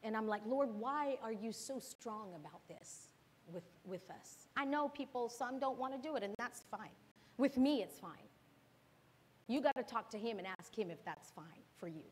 [0.04, 3.10] And I'm like, Lord, why are you so strong about this
[3.52, 4.48] with, with us?
[4.56, 6.96] I know people, some don't want to do it, and that's fine.
[7.38, 8.29] With me, it's fine.
[9.50, 12.04] You got to talk to him and ask him if that's fine for you.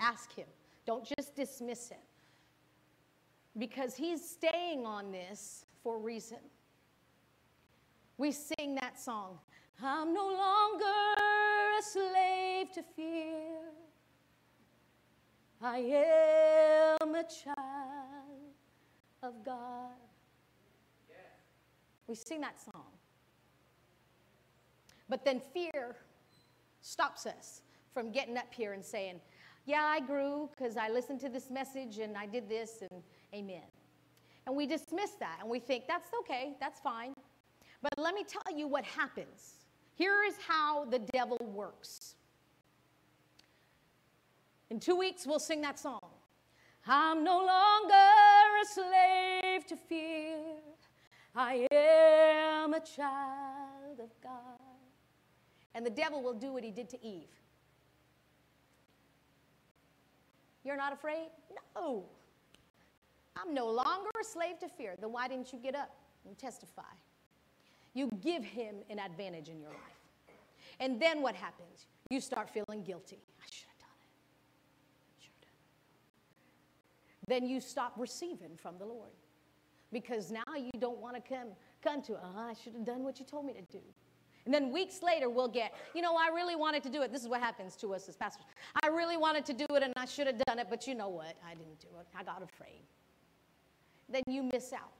[0.00, 0.46] Ask him.
[0.86, 2.00] Don't just dismiss it.
[3.58, 6.38] Because he's staying on this for a reason.
[8.16, 9.38] We sing that song
[9.80, 10.84] I'm no longer
[11.78, 13.60] a slave to fear.
[15.62, 15.78] I
[17.00, 18.54] am a child
[19.22, 19.92] of God.
[22.08, 22.86] We sing that song.
[25.08, 25.96] But then fear
[26.88, 27.62] stops us
[27.92, 29.20] from getting up here and saying,
[29.66, 33.02] Yeah, I grew because I listened to this message and I did this, and
[33.34, 33.62] amen.
[34.46, 37.14] And we dismiss that and we think, That's okay, that's fine.
[37.82, 39.66] But let me tell you what happens.
[39.94, 42.14] Here is how the devil works.
[44.70, 46.00] In two weeks, we'll sing that song.
[46.86, 50.38] I'm no longer a slave to fear.
[51.34, 54.57] I am a child of God.
[55.78, 57.30] And the devil will do what he did to Eve.
[60.64, 61.28] You're not afraid?
[61.76, 62.06] No.
[63.36, 64.96] I'm no longer a slave to fear.
[65.00, 65.94] Then why didn't you get up
[66.26, 66.82] and testify?
[67.94, 70.34] You give him an advantage in your life.
[70.80, 71.86] And then what happens?
[72.10, 73.20] You start feeling guilty.
[73.40, 75.22] I should have done it.
[75.22, 77.40] Should have.
[77.40, 79.12] Then you stop receiving from the Lord
[79.92, 81.50] because now you don't want to come
[81.84, 83.78] come to, oh, I should have done what you told me to do.
[84.48, 87.12] And then weeks later, we'll get, you know, I really wanted to do it.
[87.12, 88.46] This is what happens to us as pastors.
[88.82, 91.10] I really wanted to do it and I should have done it, but you know
[91.10, 91.34] what?
[91.46, 92.06] I didn't do it.
[92.18, 92.80] I got afraid.
[94.08, 94.94] Then you miss out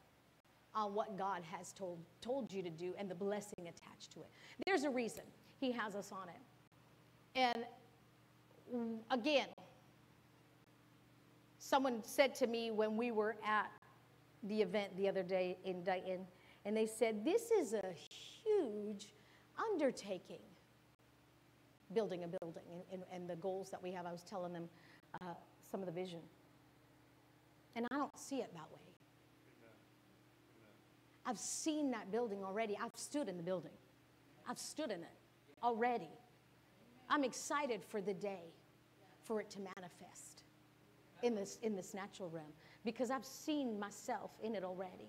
[0.75, 4.27] on what God has told, told you to do and the blessing attached to it.
[4.67, 5.25] There's a reason
[5.59, 7.65] He has us on it.
[8.77, 9.49] And again,
[11.59, 13.71] someone said to me when we were at
[14.43, 16.27] the event the other day in Dayton,
[16.67, 17.95] and they said, This is a
[18.45, 19.07] huge
[19.73, 20.41] undertaking,
[21.93, 22.63] building a building
[22.93, 24.07] and, and, the goals that we have.
[24.07, 24.69] I was telling them
[25.21, 25.35] uh,
[25.71, 26.21] some of the vision.
[27.77, 28.81] And I don't see it that way.
[31.25, 32.77] I've seen that building already.
[32.83, 33.73] I've stood in the building,
[34.49, 35.19] I've stood in it
[35.63, 36.11] already.
[37.11, 38.53] I'm excited for the day
[39.23, 40.43] for it to manifest
[41.23, 42.53] in this, in this natural realm
[42.85, 45.09] because I've seen myself in it already.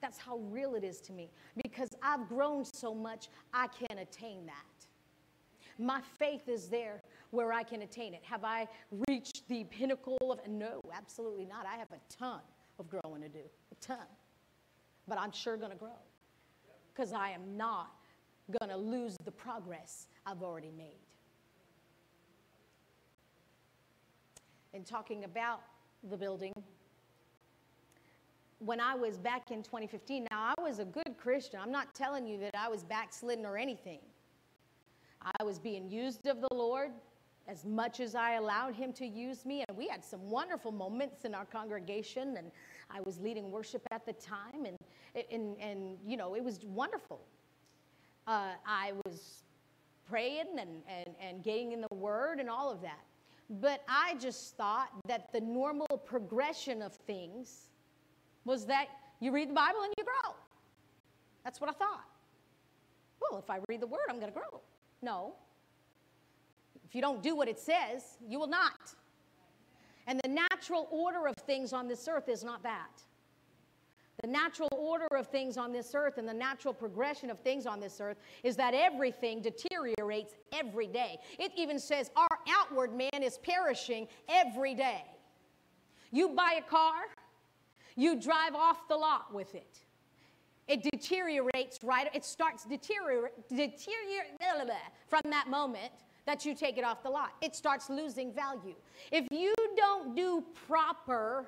[0.00, 1.30] That's how real it is to me
[1.62, 4.64] because I've grown so much, I can't attain that.
[5.78, 8.22] My faith is there where I can attain it.
[8.24, 8.66] Have I
[9.08, 11.66] reached the pinnacle of no, absolutely not.
[11.66, 12.40] I have a ton
[12.78, 14.06] of growing to do, a ton.
[15.06, 15.98] But I'm sure going to grow
[16.94, 17.92] because I am not
[18.60, 20.98] going to lose the progress I've already made.
[24.72, 25.60] In talking about
[26.10, 26.52] the building,
[28.58, 31.60] when I was back in 2015, now I was a good Christian.
[31.62, 34.00] I'm not telling you that I was backslidden or anything.
[35.22, 36.90] I was being used of the Lord
[37.46, 39.64] as much as I allowed Him to use me.
[39.68, 42.50] And we had some wonderful moments in our congregation, and
[42.90, 44.76] I was leading worship at the time, and,
[45.30, 47.20] and, and you know, it was wonderful.
[48.26, 49.44] Uh, I was
[50.08, 53.00] praying and, and, and getting in the Word and all of that.
[53.48, 57.68] But I just thought that the normal progression of things
[58.48, 58.86] was that
[59.20, 60.34] you read the Bible and you grow.
[61.44, 62.04] That's what I thought.
[63.20, 64.60] Well, if I read the Word, I'm going to grow.
[65.02, 65.34] No.
[66.84, 68.94] If you don't do what it says, you will not.
[70.06, 73.02] And the natural order of things on this earth is not that.
[74.22, 77.78] The natural order of things on this earth and the natural progression of things on
[77.78, 81.18] this earth is that everything deteriorates every day.
[81.38, 85.04] It even says our outward man is perishing every day.
[86.10, 86.94] You buy a car,
[87.98, 89.80] you drive off the lot with it.
[90.68, 93.32] it deteriorates right it starts deteriorate
[95.08, 95.92] from that moment
[96.24, 97.30] that you take it off the lot.
[97.40, 98.74] It starts losing value.
[99.10, 101.46] If you don't do proper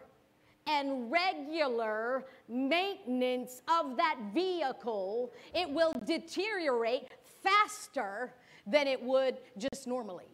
[0.66, 7.08] and regular maintenance of that vehicle it will deteriorate
[7.42, 8.32] faster
[8.66, 10.26] than it would just normally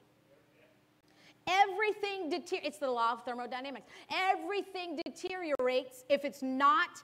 [1.47, 7.03] everything deter- it's the law of thermodynamics everything deteriorates if it's not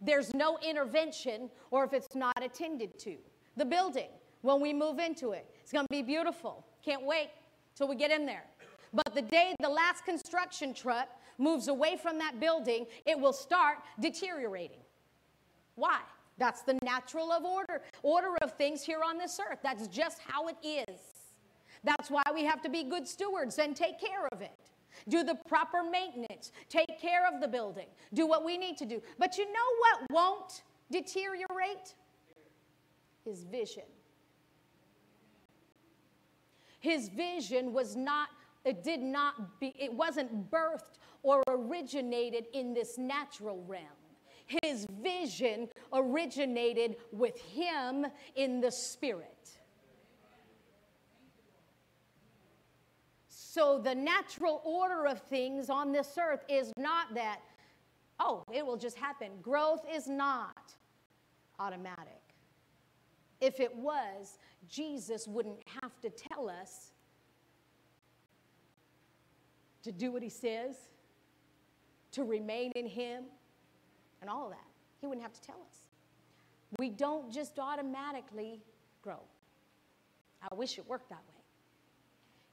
[0.00, 3.16] there's no intervention or if it's not attended to.
[3.56, 4.08] The building,
[4.42, 6.64] when we move into it, it's going to be beautiful.
[6.84, 7.30] Can't wait
[7.74, 8.44] till we get in there.
[8.92, 11.08] But the day the last construction truck
[11.38, 14.80] moves away from that building, it will start deteriorating.
[15.76, 16.00] Why?
[16.38, 19.58] That's the natural of order, order of things here on this earth.
[19.62, 20.99] That's just how it is.
[21.84, 24.70] That's why we have to be good stewards and take care of it
[25.08, 29.02] do the proper maintenance, take care of the building, do what we need to do.
[29.18, 31.94] But you know what won't deteriorate?
[33.24, 33.84] His vision.
[36.80, 38.28] His vision was not,
[38.64, 43.84] it did not be, it wasn't birthed or originated in this natural realm.
[44.62, 49.59] His vision originated with him in the spirit.
[53.52, 57.40] So the natural order of things on this earth is not that,
[58.20, 59.30] oh, it will just happen.
[59.42, 60.72] Growth is not
[61.58, 62.22] automatic.
[63.40, 66.92] If it was, Jesus wouldn't have to tell us
[69.82, 70.76] to do what he says,
[72.12, 73.24] to remain in him,
[74.20, 74.58] and all that.
[75.00, 75.88] He wouldn't have to tell us.
[76.78, 78.60] We don't just automatically
[79.02, 79.18] grow.
[80.40, 81.39] I wish it worked that way.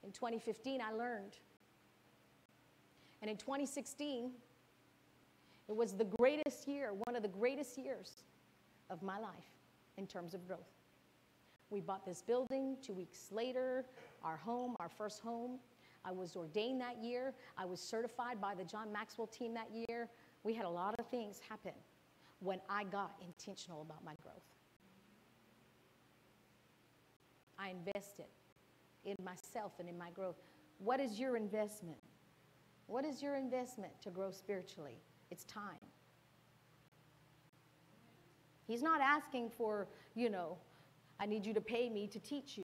[0.08, 1.34] In 2015, I learned.
[3.22, 4.32] And in 2016,
[5.68, 8.24] it was the greatest year, one of the greatest years
[8.90, 9.52] of my life
[9.98, 10.72] in terms of growth.
[11.70, 13.84] We bought this building two weeks later,
[14.24, 15.60] our home, our first home.
[16.06, 17.34] I was ordained that year.
[17.58, 20.08] I was certified by the John Maxwell team that year.
[20.46, 21.74] We had a lot of things happen
[22.40, 24.48] when I got intentional about my growth.
[27.60, 28.28] I invested
[29.08, 30.36] in myself and in my growth.
[30.80, 31.98] What is your investment?
[32.86, 35.00] What is your investment to grow spiritually?
[35.32, 35.80] It's time.
[38.68, 40.58] He's not asking for, you know,
[41.20, 42.64] I need you to pay me to teach you.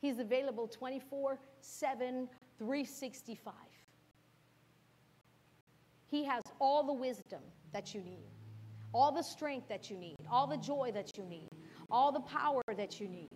[0.00, 2.28] He's available 24 7,
[2.58, 3.54] 365.
[6.08, 7.40] He has all the wisdom
[7.72, 8.30] that you need,
[8.92, 11.48] all the strength that you need, all the joy that you need,
[11.90, 13.35] all the power that you need.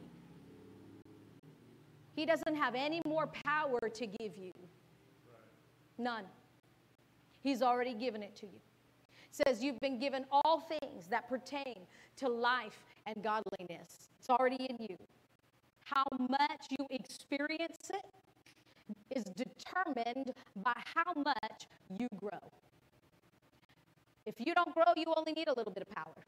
[2.20, 4.52] He doesn't have any more power to give you.
[5.96, 6.24] None.
[7.42, 8.60] He's already given it to you.
[9.30, 11.78] It says you've been given all things that pertain
[12.16, 14.10] to life and godliness.
[14.18, 14.98] It's already in you.
[15.86, 18.04] How much you experience it
[19.16, 21.68] is determined by how much
[21.98, 22.52] you grow.
[24.26, 26.22] If you don't grow, you only need a little bit of power.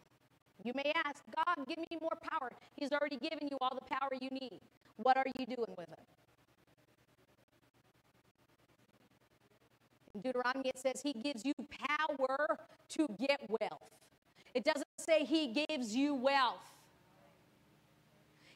[0.64, 2.50] You may ask, God, give me more power.
[2.76, 4.60] He's already given you all the power you need.
[4.96, 5.98] What are you doing with it?
[10.14, 11.54] In Deuteronomy, it says He gives you
[11.88, 12.58] power
[12.90, 13.90] to get wealth.
[14.54, 16.68] It doesn't say He gives you wealth.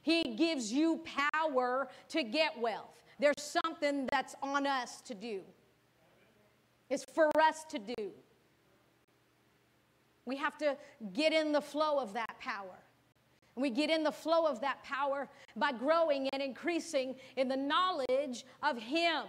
[0.03, 1.03] He gives you
[1.33, 2.95] power to get wealth.
[3.19, 5.41] There's something that's on us to do.
[6.91, 8.13] It's for us to do.
[10.27, 10.77] We have to
[11.13, 12.79] get in the flow of that power.
[13.57, 17.57] And we get in the flow of that power by growing and increasing in the
[17.57, 19.25] knowledge of Him,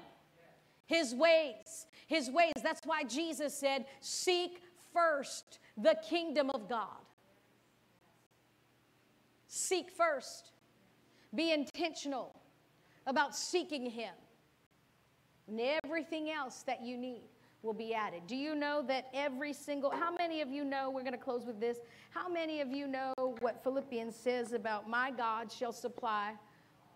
[0.85, 1.87] His ways.
[2.07, 2.53] His ways.
[2.61, 4.61] That's why Jesus said, Seek
[4.93, 7.03] first the kingdom of God.
[9.47, 10.51] Seek first.
[11.33, 12.35] Be intentional
[13.05, 14.13] about seeking Him
[15.47, 17.29] and everything else that you need
[17.67, 18.21] will be added.
[18.25, 21.45] Do you know that every single, how many of you know, we're going to close
[21.45, 21.79] with this,
[22.09, 26.33] how many of you know what Philippians says about my God shall supply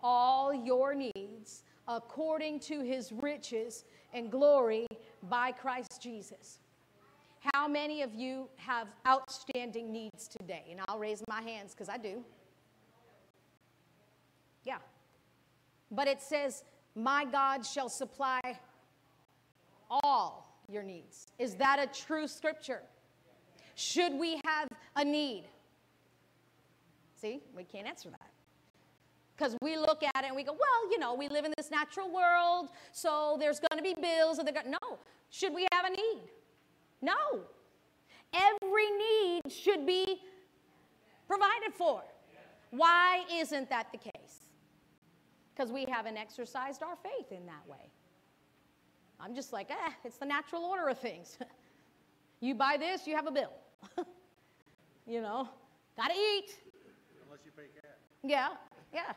[0.02, 3.84] all your needs according to his riches
[4.14, 4.86] and glory
[5.28, 6.58] by Christ Jesus?
[7.52, 10.64] How many of you have outstanding needs today?
[10.70, 12.24] And I'll raise my hands because I do.
[14.64, 14.78] Yeah.
[15.90, 18.40] But it says, My God shall supply
[19.90, 21.26] all your needs.
[21.38, 22.82] Is that a true scripture?
[23.74, 25.44] Should we have a need?
[27.20, 28.30] See, we can't answer that.
[29.36, 31.70] Because we look at it and we go, well, you know, we live in this
[31.70, 34.38] natural world, so there's going to be bills.
[34.38, 34.98] And going, no.
[35.30, 36.22] Should we have a need?
[37.00, 37.40] No.
[38.32, 40.20] every need should be
[41.26, 42.02] provided for.
[42.70, 44.48] Why isn't that the case?
[45.54, 47.90] Because we haven't exercised our faith in that way.
[49.22, 51.38] I'm just like, eh, it's the natural order of things.
[52.40, 53.52] you buy this, you have a bill.
[55.06, 55.48] you know,
[55.96, 56.58] gotta eat.
[57.24, 57.90] Unless you pay cash.
[58.24, 58.48] Yeah,
[58.92, 59.12] yeah.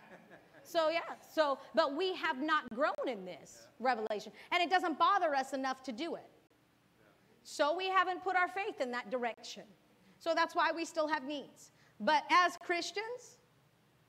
[0.64, 1.02] So, yeah,
[1.34, 5.84] so, but we have not grown in this revelation, and it doesn't bother us enough
[5.84, 6.27] to do it.
[7.44, 9.64] So, we haven't put our faith in that direction.
[10.18, 11.72] So, that's why we still have needs.
[11.99, 13.38] But as Christians,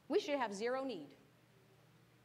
[0.09, 1.09] we should have zero need.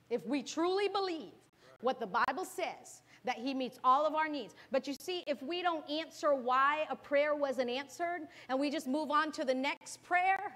[0.10, 1.34] If we truly believe
[1.82, 4.56] what the Bible says, that He meets all of our needs.
[4.72, 8.88] But you see, if we don't answer why a prayer wasn't answered, and we just
[8.88, 10.54] move on to the next prayer,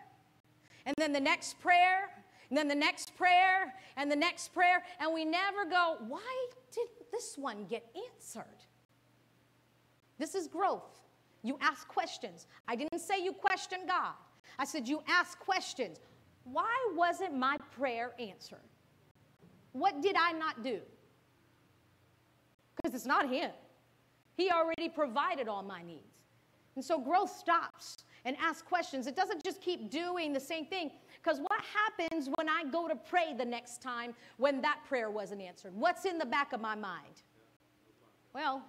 [0.85, 2.09] and then the next prayer,
[2.49, 7.11] and then the next prayer, and the next prayer, and we never go, why didn't
[7.11, 8.45] this one get answered?
[10.17, 10.99] This is growth.
[11.43, 12.47] You ask questions.
[12.67, 14.13] I didn't say you question God.
[14.57, 15.99] I said you ask questions.
[16.43, 18.59] Why wasn't my prayer answered?
[19.73, 20.79] What did I not do?
[22.75, 23.51] Because it's not Him.
[24.35, 26.01] He already provided all my needs.
[26.75, 29.07] And so growth stops and asks questions.
[29.07, 30.91] It doesn't just keep doing the same thing.
[31.23, 35.41] Because what happens when I go to pray the next time when that prayer wasn't
[35.41, 35.73] answered?
[35.73, 37.23] What's in the back of my mind?
[38.33, 38.61] Well,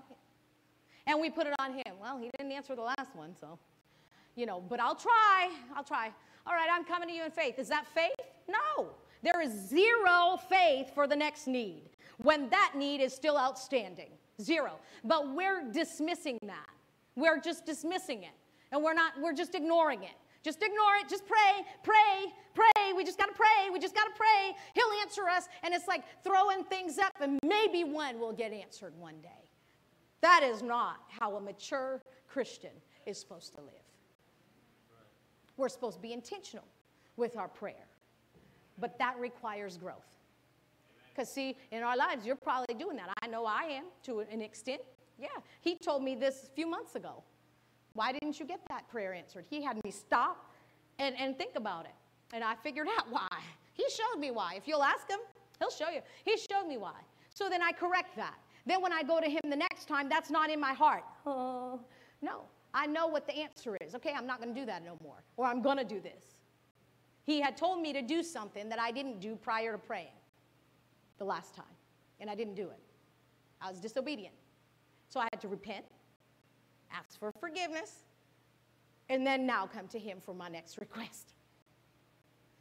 [1.06, 1.94] and we put it on him.
[2.00, 3.58] Well, he didn't answer the last one, so,
[4.36, 5.50] you know, but I'll try.
[5.74, 6.12] I'll try.
[6.46, 7.58] All right, I'm coming to you in faith.
[7.58, 8.14] Is that faith?
[8.48, 8.90] No.
[9.22, 11.95] There is zero faith for the next need
[12.26, 14.10] when that need is still outstanding.
[14.42, 14.72] Zero.
[15.04, 16.68] But we're dismissing that.
[17.14, 18.34] We're just dismissing it.
[18.72, 20.16] And we're not, we're just ignoring it.
[20.42, 21.08] Just ignore it.
[21.08, 22.92] Just pray, pray, pray.
[22.96, 23.70] We just got to pray.
[23.72, 24.56] We just got to pray.
[24.74, 25.48] He'll answer us.
[25.62, 29.50] And it's like throwing things up, and maybe one will get answered one day.
[30.20, 32.72] That is not how a mature Christian
[33.06, 33.72] is supposed to live.
[35.56, 36.66] We're supposed to be intentional
[37.16, 37.86] with our prayer,
[38.78, 40.15] but that requires growth.
[41.16, 43.08] Because, see, in our lives, you're probably doing that.
[43.22, 44.82] I know I am to an extent.
[45.18, 45.28] Yeah,
[45.62, 47.22] he told me this a few months ago.
[47.94, 49.46] Why didn't you get that prayer answered?
[49.48, 50.52] He had me stop
[50.98, 51.94] and, and think about it.
[52.34, 53.28] And I figured out why.
[53.72, 54.56] He showed me why.
[54.58, 55.20] If you'll ask him,
[55.58, 56.00] he'll show you.
[56.22, 57.00] He showed me why.
[57.32, 58.34] So then I correct that.
[58.66, 61.04] Then when I go to him the next time, that's not in my heart.
[61.24, 61.80] Oh,
[62.20, 62.42] no.
[62.74, 63.94] I know what the answer is.
[63.94, 65.22] Okay, I'm not going to do that no more.
[65.38, 66.36] Or I'm going to do this.
[67.24, 70.08] He had told me to do something that I didn't do prior to praying
[71.18, 71.64] the last time,
[72.20, 72.80] and I didn't do it.
[73.60, 74.34] I was disobedient.
[75.08, 75.84] So I had to repent,
[76.92, 78.04] ask for forgiveness,
[79.08, 81.34] and then now come to him for my next request.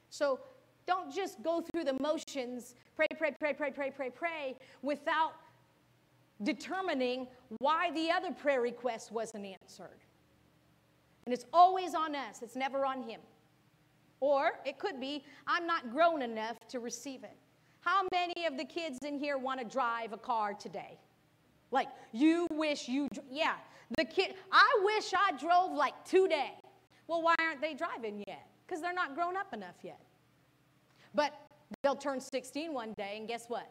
[0.10, 0.40] So
[0.86, 5.34] don't just go through the motions, pray, pray, pray, pray, pray, pray, pray, without
[6.44, 7.28] determining
[7.60, 10.00] why the other prayer request wasn't answered.
[11.26, 13.20] And it's always on us, it's never on him.
[14.20, 17.38] Or it could be, I'm not grown enough to receive it.
[17.86, 20.98] How many of the kids in here want to drive a car today?
[21.70, 23.54] Like, you wish you, yeah,
[23.96, 26.54] the kid, I wish I drove like today.
[27.08, 28.48] Well, why aren't they driving yet?
[28.66, 30.00] Because they're not grown up enough yet.
[31.14, 31.34] But
[31.84, 33.70] they'll turn 16 one day, and guess what?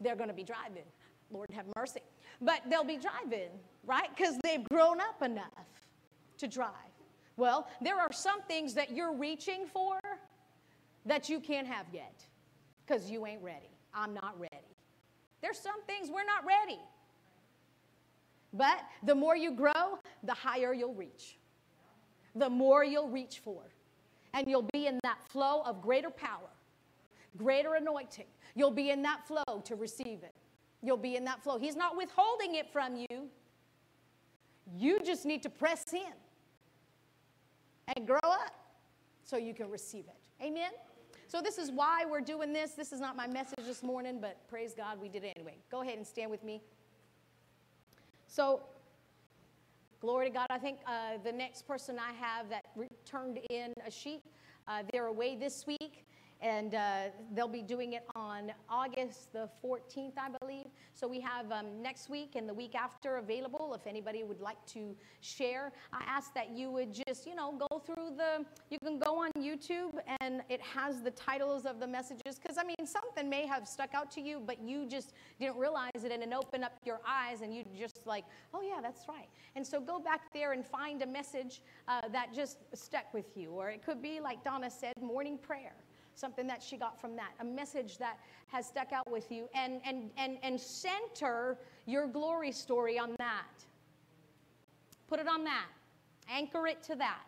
[0.00, 0.84] They're going to be driving.
[1.30, 2.00] Lord have mercy.
[2.40, 3.50] But they'll be driving,
[3.84, 4.08] right?
[4.16, 5.66] Because they've grown up enough
[6.38, 6.72] to drive.
[7.36, 9.98] Well, there are some things that you're reaching for
[11.04, 12.24] that you can't have yet
[12.88, 13.70] because you ain't ready.
[13.94, 14.64] I'm not ready.
[15.42, 16.80] There's some things we're not ready.
[18.52, 21.36] But the more you grow, the higher you'll reach.
[22.34, 23.62] The more you'll reach for.
[24.34, 26.48] And you'll be in that flow of greater power,
[27.36, 28.26] greater anointing.
[28.54, 30.34] You'll be in that flow to receive it.
[30.82, 31.58] You'll be in that flow.
[31.58, 33.28] He's not withholding it from you.
[34.76, 36.12] You just need to press in
[37.96, 38.54] and grow up
[39.24, 40.44] so you can receive it.
[40.44, 40.70] Amen?
[41.28, 42.70] So, this is why we're doing this.
[42.70, 45.56] This is not my message this morning, but praise God, we did it anyway.
[45.70, 46.62] Go ahead and stand with me.
[48.28, 48.62] So,
[50.00, 50.46] glory to God.
[50.48, 52.64] I think uh, the next person I have that
[53.04, 54.22] turned in a sheet,
[54.66, 56.06] uh, they're away this week
[56.40, 57.04] and uh,
[57.34, 60.66] they'll be doing it on August the 14th, I believe.
[60.94, 64.64] So we have um, next week and the week after available if anybody would like
[64.66, 65.72] to share.
[65.92, 69.30] I ask that you would just, you know, go through the, you can go on
[69.38, 73.66] YouTube and it has the titles of the messages because, I mean, something may have
[73.66, 77.00] stuck out to you, but you just didn't realize it and it opened up your
[77.06, 78.24] eyes and you just like,
[78.54, 79.28] oh, yeah, that's right.
[79.56, 83.50] And so go back there and find a message uh, that just stuck with you.
[83.50, 85.74] Or it could be, like Donna said, morning prayer
[86.18, 88.18] something that she got from that, a message that
[88.48, 93.64] has stuck out with you, and, and, and, and center your glory story on that.
[95.08, 95.66] Put it on that.
[96.30, 97.22] Anchor it to that.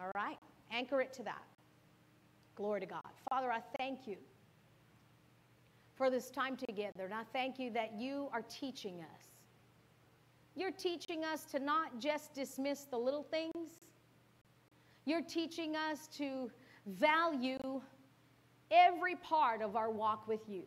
[0.00, 0.38] All right?
[0.70, 1.42] Anchor it to that.
[2.54, 3.02] Glory to God.
[3.30, 4.16] Father, I thank you
[5.94, 7.04] for this time together.
[7.04, 9.28] And I thank you that you are teaching us.
[10.54, 13.80] You're teaching us to not just dismiss the little things,
[15.04, 16.50] you're teaching us to
[16.86, 17.80] value
[18.72, 20.62] every part of our walk with you.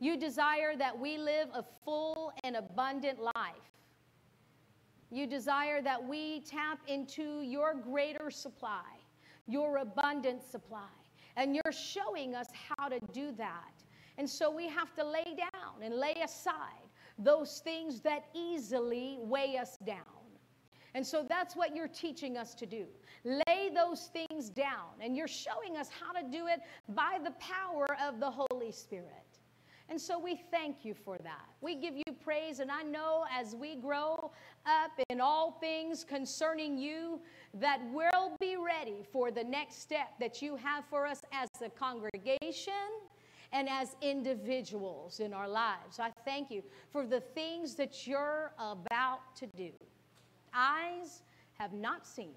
[0.00, 3.34] You desire that we live a full and abundant life.
[5.10, 8.84] You desire that we tap into your greater supply,
[9.46, 10.88] your abundant supply.
[11.36, 13.72] And you're showing us how to do that.
[14.18, 16.88] And so we have to lay down and lay aside
[17.18, 20.17] those things that easily weigh us down.
[20.98, 22.86] And so that's what you're teaching us to do.
[23.22, 24.90] Lay those things down.
[25.00, 26.58] And you're showing us how to do it
[26.88, 29.38] by the power of the Holy Spirit.
[29.88, 31.46] And so we thank you for that.
[31.60, 32.58] We give you praise.
[32.58, 34.32] And I know as we grow
[34.66, 37.20] up in all things concerning you,
[37.54, 41.70] that we'll be ready for the next step that you have for us as a
[41.70, 42.72] congregation
[43.52, 46.00] and as individuals in our lives.
[46.00, 49.70] I thank you for the things that you're about to do.
[50.54, 51.22] Eyes
[51.58, 52.34] have not seen,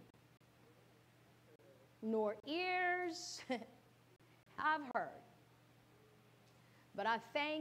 [2.01, 3.41] nor ears
[4.57, 5.09] have heard.
[6.95, 7.59] But I thank